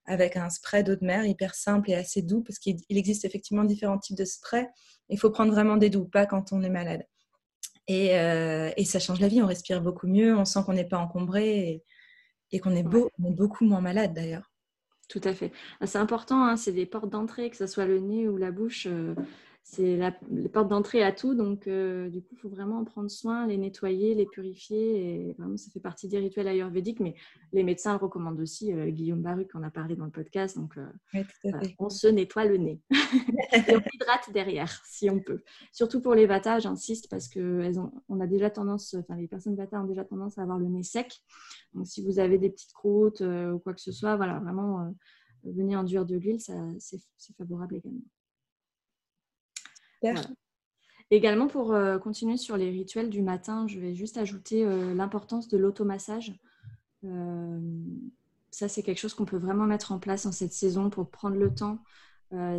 avec 0.05 0.37
un 0.37 0.49
spray 0.49 0.83
d'eau 0.83 0.95
de 0.95 1.05
mer 1.05 1.25
hyper 1.25 1.53
simple 1.53 1.91
et 1.91 1.95
assez 1.95 2.21
doux, 2.21 2.41
parce 2.41 2.59
qu'il 2.59 2.77
existe 2.89 3.25
effectivement 3.25 3.63
différents 3.65 3.97
types 3.97 4.17
de 4.17 4.25
sprays. 4.25 4.69
Il 5.09 5.19
faut 5.19 5.29
prendre 5.29 5.51
vraiment 5.51 5.77
des 5.77 5.89
doux, 5.89 6.05
pas 6.05 6.25
quand 6.25 6.53
on 6.53 6.61
est 6.63 6.69
malade. 6.69 7.05
Et, 7.87 8.17
euh, 8.17 8.71
et 8.77 8.85
ça 8.85 8.99
change 8.99 9.19
la 9.19 9.27
vie, 9.27 9.41
on 9.41 9.47
respire 9.47 9.81
beaucoup 9.81 10.07
mieux, 10.07 10.35
on 10.35 10.45
sent 10.45 10.59
qu'on 10.65 10.73
n'est 10.73 10.87
pas 10.87 10.97
encombré 10.97 11.83
et, 12.51 12.59
qu'on 12.59 12.75
est, 12.75 12.83
beau, 12.83 13.07
est 13.07 13.31
beaucoup 13.31 13.65
moins 13.65 13.81
malade 13.81 14.13
d'ailleurs. 14.13 14.51
Tout 15.07 15.21
à 15.23 15.33
fait. 15.33 15.51
Ah, 15.79 15.87
c'est 15.87 15.97
important, 15.99 16.43
hein, 16.45 16.57
c'est 16.57 16.73
des 16.73 16.85
portes 16.85 17.09
d'entrée, 17.09 17.49
que 17.49 17.55
ce 17.55 17.65
soit 17.67 17.85
le 17.85 17.99
nez 17.99 18.27
ou 18.27 18.35
la 18.37 18.51
bouche. 18.51 18.87
Euh, 18.87 19.15
c'est 19.69 19.99
les 20.31 20.47
portes 20.47 20.69
d'entrée 20.69 21.03
à 21.03 21.11
tout. 21.11 21.35
Donc, 21.35 21.67
euh, 21.67 22.09
du 22.09 22.21
coup, 22.21 22.29
il 22.31 22.37
faut 22.37 22.47
vraiment 22.47 22.79
en 22.79 22.85
prendre 22.85 23.11
soin, 23.11 23.45
les 23.47 23.57
nettoyer, 23.57 24.15
les 24.15 24.25
purifier. 24.25 25.27
Et 25.27 25.33
vraiment, 25.33 25.57
ça 25.57 25.69
fait 25.71 25.81
partie 25.81 26.07
des 26.07 26.19
rituels 26.19 26.47
ayurvédiques. 26.47 27.01
Mais 27.01 27.15
les 27.51 27.63
médecins 27.63 27.91
le 27.91 27.97
recommandent 27.97 28.39
aussi. 28.39 28.73
Euh, 28.73 28.89
Guillaume 28.89 29.21
Baruc 29.21 29.53
en 29.55 29.63
a 29.63 29.69
parlé 29.69 29.97
dans 29.97 30.05
le 30.05 30.11
podcast. 30.11 30.57
Donc, 30.57 30.79
on 31.79 31.89
se 31.89 32.07
nettoie 32.07 32.45
le 32.45 32.55
nez. 32.55 32.81
et 32.91 33.75
on 33.75 33.81
hydrate 33.93 34.31
derrière, 34.33 34.71
si 34.85 35.09
on 35.09 35.19
peut. 35.19 35.41
Surtout 35.73 36.01
pour 36.01 36.15
les 36.15 36.27
Vata, 36.27 36.59
j'insiste, 36.59 37.09
parce 37.09 37.27
que 37.27 37.69
on 38.07 38.21
a 38.21 38.27
déjà 38.27 38.49
tendance, 38.49 38.93
enfin, 38.93 39.17
les 39.17 39.27
personnes 39.27 39.57
Vata 39.57 39.81
ont 39.81 39.85
déjà 39.85 40.05
tendance 40.05 40.37
à 40.37 40.43
avoir 40.43 40.59
le 40.59 40.67
nez 40.67 40.83
sec. 40.83 41.13
Donc, 41.73 41.87
si 41.87 42.01
vous 42.05 42.19
avez 42.19 42.37
des 42.37 42.49
petites 42.49 42.73
croûtes 42.73 43.21
ou 43.21 43.59
quoi 43.59 43.73
que 43.73 43.81
ce 43.81 43.91
soit, 43.91 44.15
voilà, 44.15 44.39
vraiment, 44.39 44.95
venez 45.43 45.75
enduire 45.75 46.05
de 46.05 46.15
l'huile, 46.15 46.39
c'est 46.39 47.35
favorable 47.37 47.75
également. 47.75 47.99
Également, 51.09 51.47
pour 51.47 51.73
euh, 51.73 51.97
continuer 51.99 52.35
sur 52.35 52.57
les 52.57 52.69
rituels 52.69 53.09
du 53.09 53.21
matin, 53.21 53.65
je 53.67 53.79
vais 53.79 53.95
juste 53.95 54.17
ajouter 54.17 54.65
euh, 54.65 54.93
l'importance 54.93 55.47
de 55.47 55.57
l'automassage. 55.57 56.33
Euh, 57.05 57.59
ça, 58.51 58.67
c'est 58.67 58.83
quelque 58.83 58.97
chose 58.99 59.13
qu'on 59.13 59.25
peut 59.25 59.37
vraiment 59.37 59.65
mettre 59.65 59.93
en 59.93 59.99
place 59.99 60.25
en 60.25 60.33
cette 60.33 60.51
saison 60.51 60.89
pour 60.89 61.09
prendre 61.09 61.37
le 61.37 61.53
temps, 61.53 61.79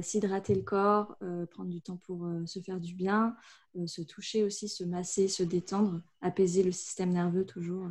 s'hydrater 0.00 0.54
le 0.54 0.62
corps, 0.62 1.18
prendre 1.50 1.68
du 1.68 1.82
temps 1.82 1.96
pour 1.96 2.26
se 2.46 2.60
faire 2.60 2.78
du 2.78 2.94
bien, 2.94 3.36
se 3.84 4.00
toucher 4.00 4.44
aussi, 4.44 4.68
se 4.68 4.84
masser, 4.84 5.28
se 5.28 5.42
détendre, 5.42 6.00
apaiser 6.20 6.62
le 6.62 6.72
système 6.72 7.10
nerveux 7.10 7.44
toujours, 7.44 7.88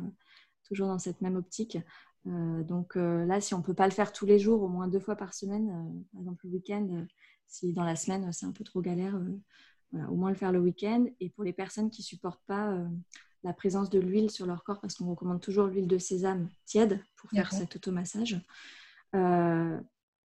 toujours 0.64 0.88
dans 0.88 0.98
cette 0.98 1.20
même 1.20 1.36
optique. 1.36 1.76
donc 2.24 2.94
là, 2.94 3.40
si 3.40 3.52
on 3.52 3.58
ne 3.58 3.62
peut 3.62 3.74
pas 3.74 3.86
le 3.86 3.92
faire 3.92 4.12
tous 4.12 4.26
les 4.26 4.38
jours, 4.38 4.62
au 4.62 4.68
moins 4.68 4.88
deux 4.88 5.00
fois 5.00 5.16
par 5.16 5.34
semaine, 5.34 6.02
par 6.12 6.20
exemple 6.20 6.46
le 6.46 6.52
week-end, 6.52 7.06
si 7.48 7.72
dans 7.72 7.84
la 7.84 7.96
semaine 7.96 8.30
c'est 8.32 8.46
un 8.46 8.52
peu 8.52 8.64
trop 8.64 8.80
galère, 8.80 9.20
au 9.94 10.14
moins 10.14 10.30
le 10.30 10.36
faire 10.36 10.52
le 10.52 10.60
week-end. 10.60 11.06
Et 11.20 11.30
pour 11.30 11.44
les 11.44 11.52
personnes 11.52 11.90
qui 11.90 12.02
ne 12.02 12.06
supportent 12.06 12.44
pas 12.46 12.78
la 13.44 13.52
présence 13.52 13.90
de 13.90 13.98
l'huile 13.98 14.30
sur 14.30 14.46
leur 14.46 14.64
corps, 14.64 14.80
parce 14.80 14.94
qu'on 14.94 15.10
recommande 15.10 15.40
toujours 15.40 15.66
l'huile 15.66 15.86
de 15.86 15.98
sésame 15.98 16.48
tiède 16.64 17.00
pour 17.16 17.30
faire 17.30 17.52
cet 17.52 17.76
automassage. 17.76 18.40
Euh, 19.14 19.78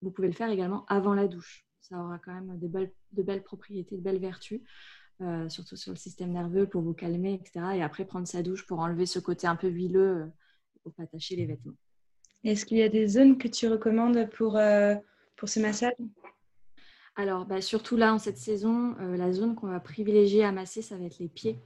vous 0.02 0.12
pouvez 0.12 0.28
le 0.28 0.34
faire 0.34 0.50
également 0.50 0.86
avant 0.88 1.14
la 1.14 1.28
douche. 1.28 1.66
Ça 1.82 1.98
aura 1.98 2.20
quand 2.20 2.34
même 2.34 2.60
de 2.60 2.68
belles, 2.68 2.92
de 3.14 3.24
belles 3.24 3.44
propriétés, 3.44 3.96
de 3.98 4.02
belles 4.02 4.20
vertus, 4.20 4.62
euh, 5.22 5.48
surtout 5.50 5.78
sur 5.78 5.92
le 5.92 5.98
système 5.98 6.32
nerveux 6.32 6.68
pour 6.68 6.82
vous 6.82 6.94
calmer, 6.94 7.34
etc. 7.34 7.66
Et 7.76 7.82
après 7.82 8.06
prendre 8.06 8.28
sa 8.28 8.44
douche 8.44 8.66
pour 8.66 8.80
enlever 8.80 9.06
ce 9.06 9.20
côté 9.20 9.48
un 9.48 9.56
peu 9.56 9.70
huileux, 9.70 10.18
euh, 10.18 10.26
pour 10.84 10.94
pas 10.94 11.04
attacher 11.04 11.36
les 11.36 11.46
vêtements. 11.46 11.76
Est-ce 12.44 12.66
qu'il 12.66 12.78
y 12.78 12.84
a 12.84 12.90
des 12.90 13.08
zones 13.08 13.38
que 13.38 13.48
tu 13.48 13.68
recommandes 13.68 14.30
pour, 14.30 14.60
pour 15.36 15.50
ce 15.50 15.60
massage? 15.60 15.94
Alors, 17.20 17.46
bah, 17.46 17.62
surtout 17.62 17.98
là, 17.98 18.14
en 18.14 18.20
cette 18.20 18.38
saison, 18.38 18.96
la 19.00 19.32
zone 19.34 19.56
qu'on 19.56 19.68
va 19.68 19.80
privilégier 19.80 20.44
à 20.44 20.52
masser, 20.52 20.84
ça 20.84 20.98
va 20.98 21.06
être 21.06 21.18
les 21.18 21.28
pieds 21.28 21.60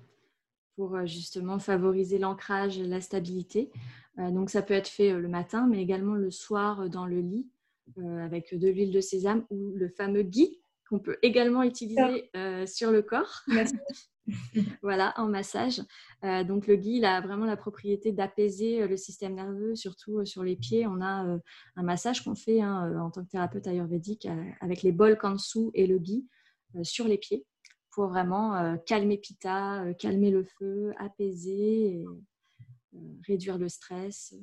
pour 0.76 0.96
euh, 0.96 1.06
justement 1.06 1.60
favoriser 1.60 2.18
l'ancrage 2.18 2.80
la 2.80 3.02
stabilité. 3.02 3.70
Euh, 4.20 4.32
donc 4.32 4.50
ça 4.50 4.62
peut 4.62 4.74
être 4.74 4.88
fait 4.88 5.12
euh, 5.12 5.20
le 5.20 5.28
matin, 5.28 5.68
mais 5.70 5.82
également 5.82 6.16
le 6.16 6.32
soir 6.32 6.90
dans 6.90 7.06
le 7.06 7.20
lit 7.20 7.48
avec 8.24 8.58
de 8.58 8.70
l'huile 8.70 8.92
de 8.92 9.02
sésame 9.02 9.44
ou 9.50 9.74
le 9.76 9.90
fameux 9.90 10.22
ghee 10.22 10.62
qu'on 10.90 11.00
peut 11.00 11.18
également 11.24 11.62
utiliser 11.62 12.32
sur 12.66 12.90
le 12.90 13.02
corps. 13.02 13.44
voilà, 14.82 15.14
en 15.18 15.28
massage. 15.28 15.82
donc 16.48 16.68
le 16.68 16.76
ghee, 16.76 16.98
il 16.98 17.06
a 17.06 17.22
vraiment 17.22 17.46
la 17.46 17.58
propriété 17.58 18.12
d'apaiser 18.12 18.88
le 18.88 18.98
système 18.98 19.36
nerveux, 19.36 19.76
surtout 19.76 20.26
sur 20.26 20.44
les 20.44 20.56
pieds. 20.56 20.88
On 20.88 21.02
a 21.02 21.38
un 21.76 21.84
massage 21.84 22.24
qu'on 22.24 22.36
fait 22.36 22.62
hein, 22.62 23.00
en 23.00 23.12
tant 23.12 23.24
que 23.24 23.30
thérapeute 23.30 23.68
ayurvédique 23.68 24.28
avec 24.60 24.82
les 24.82 24.92
bols 24.92 25.18
kansu 25.18 25.70
et 25.74 25.88
le 25.88 25.98
ghee 25.98 26.26
sur 26.84 27.08
les 27.08 27.18
pieds 27.18 27.46
pour 27.92 28.08
vraiment 28.08 28.56
euh, 28.56 28.78
calmer 28.78 29.18
Pita, 29.18 29.84
euh, 29.84 29.94
calmer 29.94 30.32
le 30.32 30.44
feu, 30.44 30.94
apaiser, 30.98 32.00
et, 32.00 32.06
euh, 32.06 32.98
réduire 33.28 33.58
le 33.58 33.70
stress. 33.70 34.34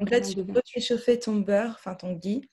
Donc 0.00 0.10
là, 0.10 0.20
tu 0.20 0.44
peux 0.44 0.62
chauffer 0.80 1.18
ton 1.18 1.36
beurre, 1.40 1.74
enfin 1.78 1.94
ton 1.94 2.14
ghee, 2.14 2.48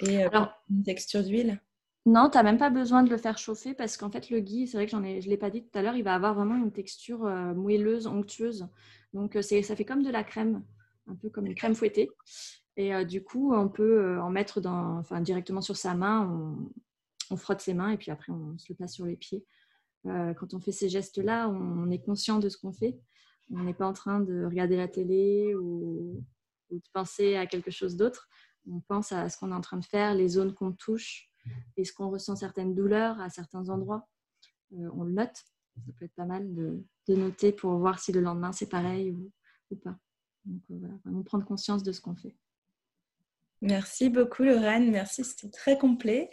et 0.00 0.22
Alors, 0.22 0.50
une 0.70 0.82
texture 0.82 1.22
d'huile? 1.22 1.60
Non, 2.06 2.30
tu 2.30 2.38
n'as 2.38 2.42
même 2.42 2.58
pas 2.58 2.70
besoin 2.70 3.02
de 3.02 3.10
le 3.10 3.16
faire 3.16 3.38
chauffer 3.38 3.74
parce 3.74 3.96
qu'en 3.96 4.10
fait, 4.10 4.30
le 4.30 4.40
ghee, 4.40 4.66
c'est 4.66 4.76
vrai 4.76 4.86
que 4.86 4.92
j'en 4.92 5.02
ai, 5.04 5.20
je 5.20 5.26
ne 5.26 5.30
l'ai 5.30 5.36
pas 5.36 5.50
dit 5.50 5.62
tout 5.62 5.78
à 5.78 5.82
l'heure, 5.82 5.96
il 5.96 6.04
va 6.04 6.14
avoir 6.14 6.34
vraiment 6.34 6.56
une 6.56 6.72
texture 6.72 7.20
moelleuse, 7.54 8.06
onctueuse. 8.06 8.66
Donc, 9.12 9.36
c'est, 9.42 9.62
ça 9.62 9.76
fait 9.76 9.84
comme 9.84 10.02
de 10.02 10.10
la 10.10 10.24
crème, 10.24 10.64
un 11.06 11.14
peu 11.14 11.28
comme 11.28 11.46
une 11.46 11.54
crème 11.54 11.74
fouettée. 11.74 12.10
Et 12.76 13.04
du 13.04 13.22
coup, 13.22 13.52
on 13.54 13.68
peut 13.68 14.18
en 14.18 14.30
mettre 14.30 14.60
dans, 14.60 14.98
enfin, 14.98 15.20
directement 15.20 15.60
sur 15.60 15.76
sa 15.76 15.94
main. 15.94 16.26
On, 16.30 16.70
on 17.30 17.36
frotte 17.36 17.60
ses 17.60 17.74
mains 17.74 17.90
et 17.90 17.96
puis 17.96 18.10
après 18.10 18.32
on 18.32 18.58
se 18.58 18.66
le 18.68 18.76
place 18.76 18.94
sur 18.94 19.06
les 19.06 19.16
pieds. 19.16 19.44
Euh, 20.06 20.34
quand 20.34 20.54
on 20.54 20.60
fait 20.60 20.72
ces 20.72 20.88
gestes-là, 20.88 21.48
on, 21.48 21.90
est 21.90 22.02
conscient 22.02 22.38
de 22.38 22.48
ce 22.48 22.56
qu'on 22.56 22.72
fait. 22.72 22.98
On 23.50 23.62
n'est 23.62 23.74
pas 23.74 23.86
en 23.86 23.92
train 23.92 24.20
de 24.20 24.44
regarder 24.44 24.76
la 24.76 24.88
télé 24.88 25.54
ou, 25.54 26.24
de 26.70 26.80
penser 26.92 27.36
à 27.36 27.46
quelque 27.46 27.70
chose 27.70 27.96
d'autre. 27.96 28.28
On 28.70 28.80
pense 28.80 29.12
à 29.12 29.28
ce 29.28 29.38
qu'on 29.38 29.50
est 29.50 29.54
en 29.54 29.60
train 29.60 29.78
de 29.78 29.84
faire, 29.84 30.14
les 30.14 30.28
zones 30.28 30.54
qu'on 30.54 30.72
touche, 30.72 31.29
est-ce 31.76 31.92
qu'on 31.92 32.10
ressent 32.10 32.36
certaines 32.36 32.74
douleurs 32.74 33.20
à 33.20 33.30
certains 33.30 33.68
endroits. 33.68 34.08
Euh, 34.72 34.90
on 34.94 35.04
le 35.04 35.12
note. 35.12 35.36
Ça 35.86 35.92
peut 35.96 36.04
être 36.04 36.14
pas 36.14 36.26
mal 36.26 36.54
de, 36.54 36.84
noter 37.08 37.52
pour 37.52 37.76
voir 37.78 37.98
si 37.98 38.12
le 38.12 38.20
lendemain 38.20 38.52
c'est 38.52 38.68
pareil 38.68 39.12
ou, 39.12 39.32
pas. 39.82 39.98
Donc 40.44 40.62
euh, 40.70 40.76
voilà, 40.78 40.94
vraiment 41.04 41.22
prendre 41.22 41.44
conscience 41.44 41.82
de 41.82 41.92
ce 41.92 42.00
qu'on 42.00 42.14
fait. 42.14 42.36
Merci 43.62 44.08
beaucoup 44.08 44.42
Lorraine, 44.42 44.90
merci, 44.90 45.22
c'était 45.22 45.50
très 45.50 45.76
complet. 45.76 46.30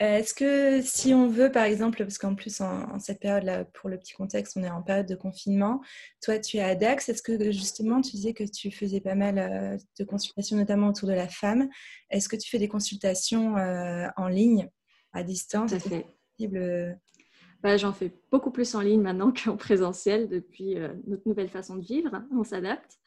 Euh, 0.00 0.16
est-ce 0.16 0.32
que 0.32 0.80
si 0.80 1.12
on 1.12 1.28
veut, 1.28 1.52
par 1.52 1.64
exemple, 1.64 1.98
parce 1.98 2.16
qu'en 2.16 2.34
plus 2.34 2.62
en, 2.62 2.98
cette 2.98 3.20
période-là, 3.20 3.66
pour 3.66 3.90
le 3.90 3.98
petit 3.98 4.14
contexte, 4.14 4.56
on 4.56 4.62
est 4.62 4.70
en 4.70 4.82
période 4.82 5.06
de 5.06 5.14
confinement, 5.14 5.82
toi 6.22 6.38
tu 6.38 6.56
es 6.56 6.62
à 6.62 6.74
Dax, 6.74 7.10
est-ce 7.10 7.22
que 7.22 7.52
justement 7.52 8.00
tu 8.00 8.12
disais 8.12 8.32
que 8.32 8.44
tu 8.44 8.70
faisais 8.70 9.00
pas 9.00 9.14
mal 9.14 9.38
euh, 9.38 9.76
de 9.98 10.04
consultations, 10.04 10.56
notamment 10.56 10.88
autour 10.88 11.08
de 11.08 11.12
la 11.12 11.28
femme, 11.28 11.68
est-ce 12.08 12.30
que 12.30 12.36
tu 12.36 12.48
fais 12.48 12.58
des 12.58 12.68
consultations 12.68 13.58
euh, 13.58 14.08
en 14.16 14.28
ligne, 14.28 14.70
à 15.12 15.22
distance? 15.22 15.72
Tout 15.72 15.80
fait. 15.80 16.06
Bah, 17.62 17.76
j'en 17.76 17.92
fais 17.92 18.12
beaucoup 18.30 18.50
plus 18.50 18.74
en 18.74 18.80
ligne 18.80 19.02
maintenant 19.02 19.32
qu'en 19.44 19.56
présentiel 19.56 20.28
depuis 20.28 20.78
euh, 20.78 20.94
notre 21.06 21.28
nouvelle 21.28 21.50
façon 21.50 21.76
de 21.76 21.82
vivre. 21.82 22.22
On 22.32 22.44
s'adapte. 22.44 22.98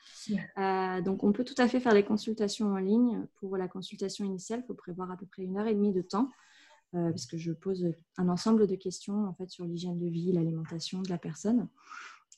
Euh, 0.57 1.01
donc, 1.01 1.23
on 1.23 1.31
peut 1.31 1.43
tout 1.43 1.59
à 1.59 1.67
fait 1.67 1.79
faire 1.79 1.93
les 1.93 2.03
consultations 2.03 2.67
en 2.73 2.77
ligne. 2.77 3.25
Pour 3.39 3.57
la 3.57 3.67
consultation 3.67 4.25
initiale, 4.25 4.61
il 4.63 4.67
faut 4.67 4.75
prévoir 4.75 5.11
à 5.11 5.17
peu 5.17 5.25
près 5.25 5.43
une 5.43 5.57
heure 5.57 5.67
et 5.67 5.73
demie 5.73 5.93
de 5.93 6.01
temps 6.01 6.29
euh, 6.93 7.09
parce 7.09 7.25
que 7.25 7.37
je 7.37 7.51
pose 7.51 7.93
un 8.17 8.29
ensemble 8.29 8.67
de 8.67 8.75
questions 8.75 9.25
en 9.25 9.33
fait, 9.33 9.49
sur 9.49 9.65
l'hygiène 9.65 9.99
de 9.99 10.07
vie, 10.07 10.31
l'alimentation 10.31 11.01
de 11.01 11.09
la 11.09 11.17
personne. 11.17 11.67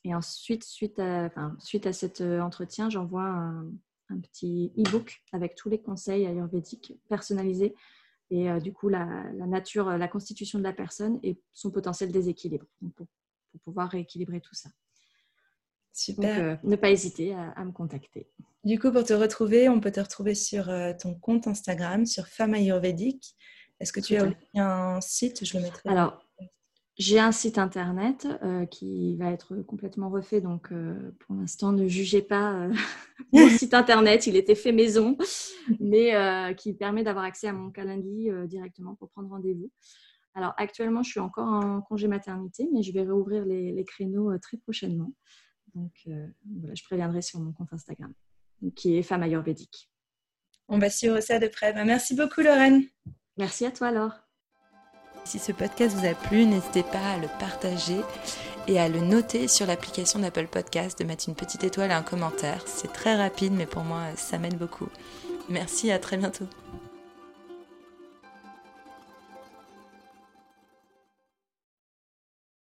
Et 0.06 0.16
ensuite, 0.16 0.64
suite 0.64 1.00
à, 1.00 1.32
suite 1.60 1.88
à 1.88 1.94
cet 1.94 2.22
entretien, 2.22 2.90
j'envoie 2.92 3.24
un, 3.24 3.66
un 4.10 4.20
petit 4.20 4.72
e-book 4.78 5.24
avec 5.32 5.56
tous 5.56 5.68
les 5.68 5.82
conseils 5.82 6.26
ayurvédiques 6.26 6.94
personnalisés 7.10 7.76
et 8.30 8.50
euh, 8.50 8.60
du 8.60 8.74
coup 8.74 8.90
la, 8.90 9.06
nature, 9.34 9.90
la 9.98 10.08
constitution 10.08 10.60
de 10.60 10.64
la 10.64 10.74
personne 10.74 11.20
et 11.24 11.40
son 11.54 11.72
potentiel 11.72 12.12
déséquilibre 12.12 12.66
pour, 12.96 13.08
pouvoir 13.64 13.90
rééquilibrer 13.90 14.42
tout 14.42 14.54
ça. 14.54 14.70
Super. 15.94 16.36
Donc, 16.36 16.44
euh, 16.44 16.70
ne 16.70 16.76
pas 16.76 16.90
hésiter 16.90 17.34
à, 17.34 17.64
me 17.64 17.72
contacter. 17.72 18.30
Du 18.66 18.78
coup, 18.80 18.92
pour 18.92 19.06
te 19.06 19.14
retrouver, 19.14 19.70
on 19.70 19.80
peut 19.80 19.92
te 19.92 20.02
retrouver 20.02 20.36
sur 20.36 20.70
euh, 20.70 20.92
ton 21.00 21.16
compte 21.16 21.48
Instagram, 21.48 22.06
sur 22.06 22.28
Femme 22.28 22.54
Ayurvédique. 22.54 23.36
Est-ce 23.80 23.94
que 23.94 24.02
tu 24.02 24.18
as 24.18 24.34
un 24.56 25.00
site? 25.00 25.46
Je 25.46 25.58
le 25.58 25.64
mettrai. 25.64 25.88
Alors, 25.88 26.25
j'ai 26.98 27.20
un 27.20 27.34
site 27.34 27.58
internet 27.58 28.26
euh, 28.42 28.66
qui 28.66 29.18
va 29.18 29.32
être 29.32 29.58
complètement 29.58 30.10
refait, 30.10 30.40
donc 30.40 30.72
euh, 30.72 31.12
pour 31.20 31.36
l'instant 31.36 31.74
ne 31.74 31.88
jugez 31.88 32.22
pas 32.22 32.54
euh, 32.54 32.74
mon 33.34 33.50
site 33.50 33.74
internet, 33.74 34.28
il 34.28 34.38
était 34.38 34.56
fait 34.56 34.72
maison, 34.72 35.18
mais 35.80 36.14
qui 36.56 36.74
permet 36.74 37.04
d'avoir 37.04 37.26
accès 37.26 37.48
à 37.48 37.54
mon 37.54 37.70
calendrier 37.70 38.32
directement 38.48 38.96
pour 38.96 39.10
prendre 39.10 39.30
rendez-vous. 39.30 39.72
Alors 40.34 40.54
actuellement 40.58 41.04
je 41.04 41.12
suis 41.12 41.20
encore 41.20 41.48
en 41.48 41.82
congé 41.82 42.08
maternité, 42.08 42.70
mais 42.74 42.82
je 42.82 42.94
vais 42.94 43.02
réouvrir 43.02 43.46
les, 43.46 43.84
créneaux 43.86 44.38
très 44.38 44.58
prochainement. 44.58 45.12
Donc 45.74 45.92
voilà, 46.06 46.76
je 46.76 46.84
préviendrai 46.84 47.22
sur 47.22 47.40
mon 47.40 47.52
compte 47.52 47.74
Instagram, 47.74 48.14
qui 48.76 48.96
est 48.96 49.04
Femme 49.04 49.24
Ayurvédique. 49.24 49.92
On 50.68 50.80
va 50.80 50.90
suivre 50.90 51.20
ça 51.20 51.40
de 51.40 51.48
près. 51.48 51.74
Bah, 51.74 51.84
merci 51.84 52.16
beaucoup 52.16 52.42
Lorraine. 52.42 52.84
Merci 53.38 53.66
à 53.66 53.72
toi 53.72 53.92
Laure. 53.92 54.25
Si 55.26 55.40
ce 55.40 55.52
podcast 55.52 55.96
vous 55.98 56.06
a 56.06 56.14
plu, 56.14 56.46
n'hésitez 56.46 56.84
pas 56.84 57.14
à 57.14 57.18
le 57.18 57.28
partager 57.40 57.98
et 58.68 58.80
à 58.80 58.88
le 58.88 59.00
noter 59.00 59.48
sur 59.48 59.66
l'application 59.66 60.20
d'Apple 60.20 60.46
Podcast, 60.46 61.00
de 61.00 61.04
mettre 61.04 61.28
une 61.28 61.36
petite 61.36 61.64
étoile 61.64 61.90
et 61.90 61.96
un 61.96 62.04
commentaire. 62.04 62.62
C'est 62.68 62.94
très 62.94 63.16
rapide, 63.16 63.54
mais 63.54 63.66
pour 63.66 63.84
moi, 63.84 64.02
ça 64.16 64.38
m'aide 64.38 64.58
beaucoup. 64.58 64.88
Merci, 65.50 65.92
à 65.92 65.98
très 65.98 66.18
bientôt. 66.18 66.46